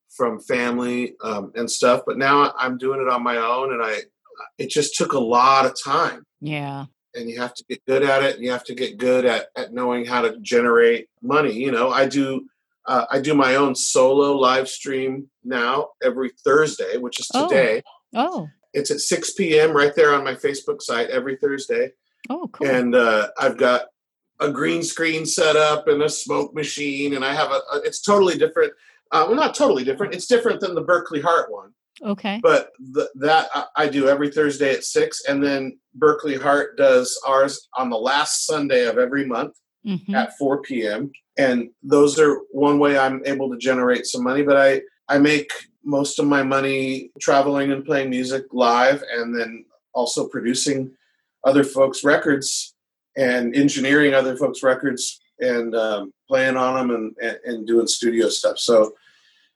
[0.10, 2.02] from family um, and stuff.
[2.06, 4.02] But now I'm doing it on my own, and I
[4.58, 6.26] it just took a lot of time.
[6.42, 6.86] Yeah.
[7.16, 8.36] And you have to get good at it.
[8.36, 11.54] And you have to get good at, at knowing how to generate money.
[11.54, 12.48] You know, I do
[12.86, 17.82] uh, I do my own solo live stream now every Thursday, which is today.
[18.16, 18.30] Oh.
[18.42, 18.48] oh.
[18.74, 19.72] It's at 6 p.m.
[19.72, 21.92] right there on my Facebook site every Thursday.
[22.30, 22.68] Oh, cool.
[22.68, 23.86] And uh, I've got
[24.44, 28.02] a green screen set up and a smoke machine, and I have a, a it's
[28.02, 28.74] totally different.
[29.12, 30.14] Uh, well, not totally different.
[30.14, 31.72] It's different than the Berkley Hart one.
[32.04, 32.40] Okay.
[32.42, 37.20] But the, that I, I do every Thursday at six, and then Berkley Hart does
[37.26, 40.14] ours on the last Sunday of every month Mhm.
[40.16, 41.12] at 4 p.m.
[41.38, 44.42] And those are one way I'm able to generate some money.
[44.44, 45.52] But I I make
[45.84, 50.92] most of my money traveling and playing music live, and then also producing
[51.44, 52.73] other folks' records
[53.16, 58.58] and engineering other folks' records and um, playing on them and, and, doing studio stuff.
[58.60, 58.94] So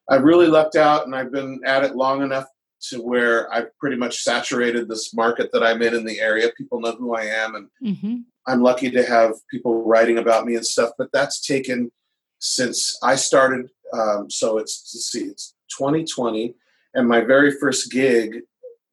[0.10, 2.48] I've really lucked out, and I've been at it long enough
[2.90, 6.50] to where I've pretty much saturated this market that I'm in in the area.
[6.58, 8.24] People know who I am, and Mhm.
[8.48, 11.92] I'm lucky to have people writing about me and stuff, but that's taken
[12.40, 13.70] since I started.
[13.94, 16.56] Um, so it's let's see, it's 2020,
[16.94, 18.44] and my very first gig,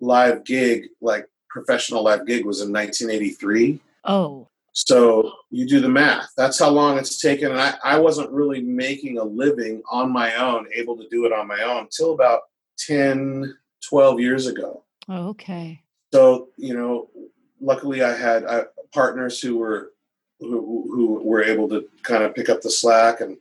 [0.00, 3.80] live gig, like professional live gig, was in 1983.
[4.04, 4.48] Oh.
[4.74, 6.30] So you do the math.
[6.36, 10.34] That's how long it's taken, and I, I wasn't really making a living on my
[10.34, 12.40] own, able to do it on my own, till about
[12.78, 13.56] 10,
[13.88, 14.82] 12 years ago.
[15.08, 15.80] Oh, okay.
[16.12, 17.08] So you know,
[17.60, 19.92] luckily I had uh, partners who were
[20.40, 23.36] who, who were able to kind of pick up the slack, and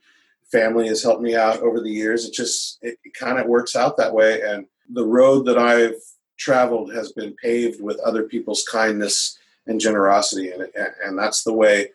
[0.51, 2.25] family has helped me out over the years.
[2.25, 5.99] It just it, it kind of works out that way, and the road that I've
[6.37, 11.53] traveled has been paved with other people's kindness and generosity, and and, and that's the
[11.53, 11.89] way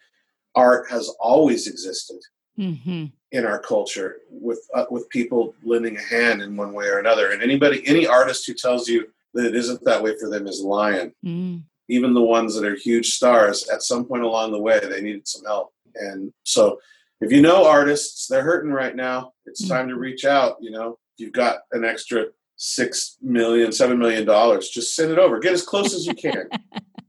[0.55, 2.21] art has always existed
[2.57, 6.99] hmm in our culture with uh, with people lending a hand in one way or
[6.99, 7.31] another.
[7.31, 10.63] And anybody, any artist who tells you that it isn't that way for them is
[10.63, 11.13] lying.
[11.25, 11.63] Mm.
[11.89, 15.27] Even the ones that are huge stars, at some point along the way, they needed
[15.27, 15.73] some help.
[15.95, 16.81] And so,
[17.21, 19.33] if you know artists, they're hurting right now.
[19.47, 20.57] It's time to reach out.
[20.61, 25.39] You know, you've got an extra six million, seven million dollars, just send it over.
[25.39, 26.49] Get as close as you can.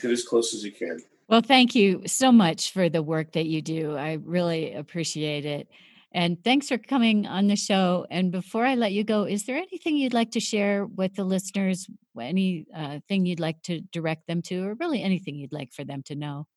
[0.00, 1.00] Get as close as you can.
[1.28, 3.96] Well, thank you so much for the work that you do.
[3.96, 5.68] I really appreciate it.
[6.12, 8.04] And thanks for coming on the show.
[8.10, 11.22] And before I let you go, is there anything you'd like to share with the
[11.22, 11.88] listeners?
[12.20, 15.84] Any uh, thing you'd like to direct them to, or really anything you'd like for
[15.84, 16.48] them to know?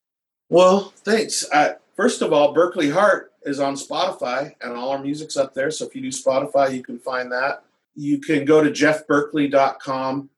[0.49, 1.45] Well, thanks.
[1.51, 5.69] Uh, first of all, Berkley Hart is on Spotify, and all our music's up there.
[5.69, 7.63] So if you do Spotify, you can find that.
[7.95, 10.29] You can go to jeffberkley.com,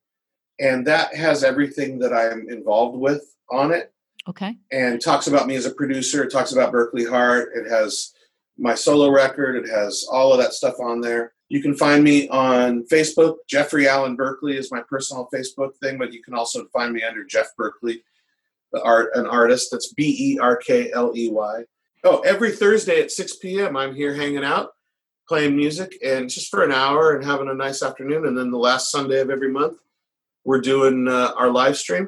[0.60, 3.92] and that has everything that I'm involved with on it,
[4.28, 4.58] Okay.
[4.72, 6.24] and talks about me as a producer.
[6.24, 7.52] It talks about Berkley Hart.
[7.56, 8.14] It has
[8.58, 9.56] my solo record.
[9.56, 11.34] It has all of that stuff on there.
[11.50, 13.36] You can find me on Facebook.
[13.48, 17.24] Jeffrey Allen Berkley is my personal Facebook thing, but you can also find me under
[17.24, 18.04] Jeff Berkley
[18.74, 19.70] the art an artist.
[19.72, 21.64] That's B E R K L E Y.
[22.04, 23.78] Oh, every Thursday at 6 p.m.
[23.78, 24.72] I'm here hanging out,
[25.30, 28.26] playing music, and just for an hour and having a nice afternoon.
[28.26, 29.78] And then the last Sunday of every month,
[30.46, 32.08] we're doing uh, our live stream.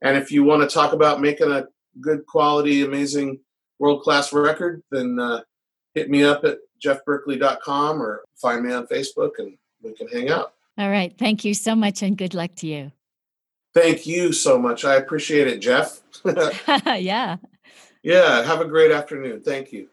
[0.00, 1.66] And if you want to talk about making a
[2.00, 3.40] good quality, amazing,
[3.78, 5.40] world class record, then uh,
[5.94, 10.54] hit me up at jeffberkley.com or find me on Facebook and we can hang out.
[10.78, 11.12] All right.
[11.18, 12.92] Thank you so much, and good luck to you.
[13.74, 14.84] Thank you so much.
[14.84, 16.00] I appreciate it, Jeff.
[16.24, 17.36] yeah.
[18.02, 19.42] yeah, have a great afternoon.
[19.42, 19.88] Thank you.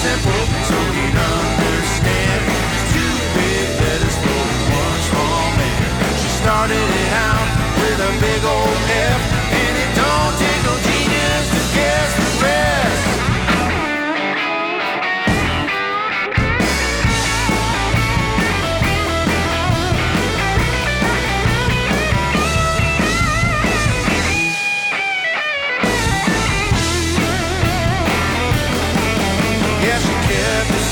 [0.00, 2.40] Simple so he'd understand.
[2.88, 4.42] Two big letters for
[4.80, 5.92] one small man.
[6.16, 7.48] She started it out
[7.80, 8.69] with a big old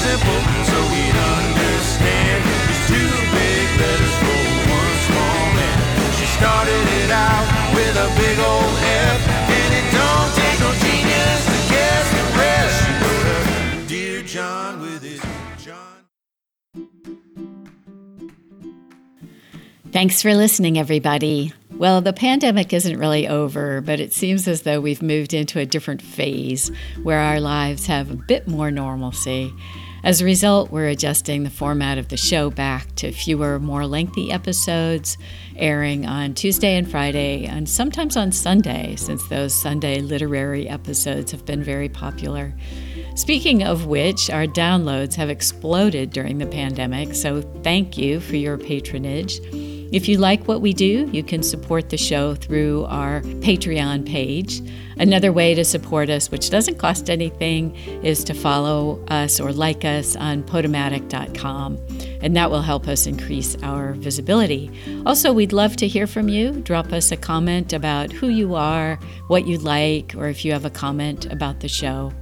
[0.08, 2.40] simple so he'd understand.
[2.64, 4.40] It's two big letters for
[4.72, 5.76] one small man.
[6.16, 7.44] She started it out
[7.76, 8.76] with a big old
[9.12, 9.20] F,
[9.52, 12.76] and it don't take no genius to guess the rest.
[12.80, 15.20] She wrote a Dear John with his
[15.62, 16.00] John.
[19.92, 21.52] Thanks for listening, everybody.
[21.76, 25.66] Well, the pandemic isn't really over, but it seems as though we've moved into a
[25.66, 29.52] different phase where our lives have a bit more normalcy.
[30.04, 34.30] As a result, we're adjusting the format of the show back to fewer, more lengthy
[34.30, 35.18] episodes,
[35.56, 41.44] airing on Tuesday and Friday, and sometimes on Sunday, since those Sunday literary episodes have
[41.44, 42.54] been very popular.
[43.16, 48.56] Speaking of which, our downloads have exploded during the pandemic, so thank you for your
[48.56, 49.40] patronage.
[49.90, 54.60] If you like what we do, you can support the show through our Patreon page.
[54.98, 59.84] Another way to support us, which doesn't cost anything, is to follow us or like
[59.84, 61.78] us on Podomatic.com,
[62.20, 64.70] and that will help us increase our visibility.
[65.06, 66.52] Also, we'd love to hear from you.
[66.62, 70.64] Drop us a comment about who you are, what you like, or if you have
[70.64, 72.12] a comment about the show.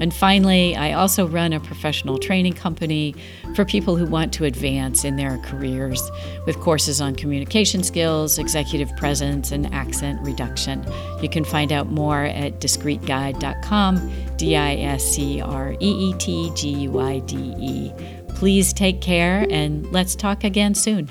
[0.00, 3.14] And finally, I also run a professional training company
[3.54, 6.10] for people who want to advance in their careers
[6.46, 10.84] with courses on communication skills, executive presence, and accent reduction.
[11.22, 16.50] You can find out more at discreetguide.com, D I S C R E E T
[16.54, 17.92] G U I D E.
[18.34, 21.10] Please take care and let's talk again soon.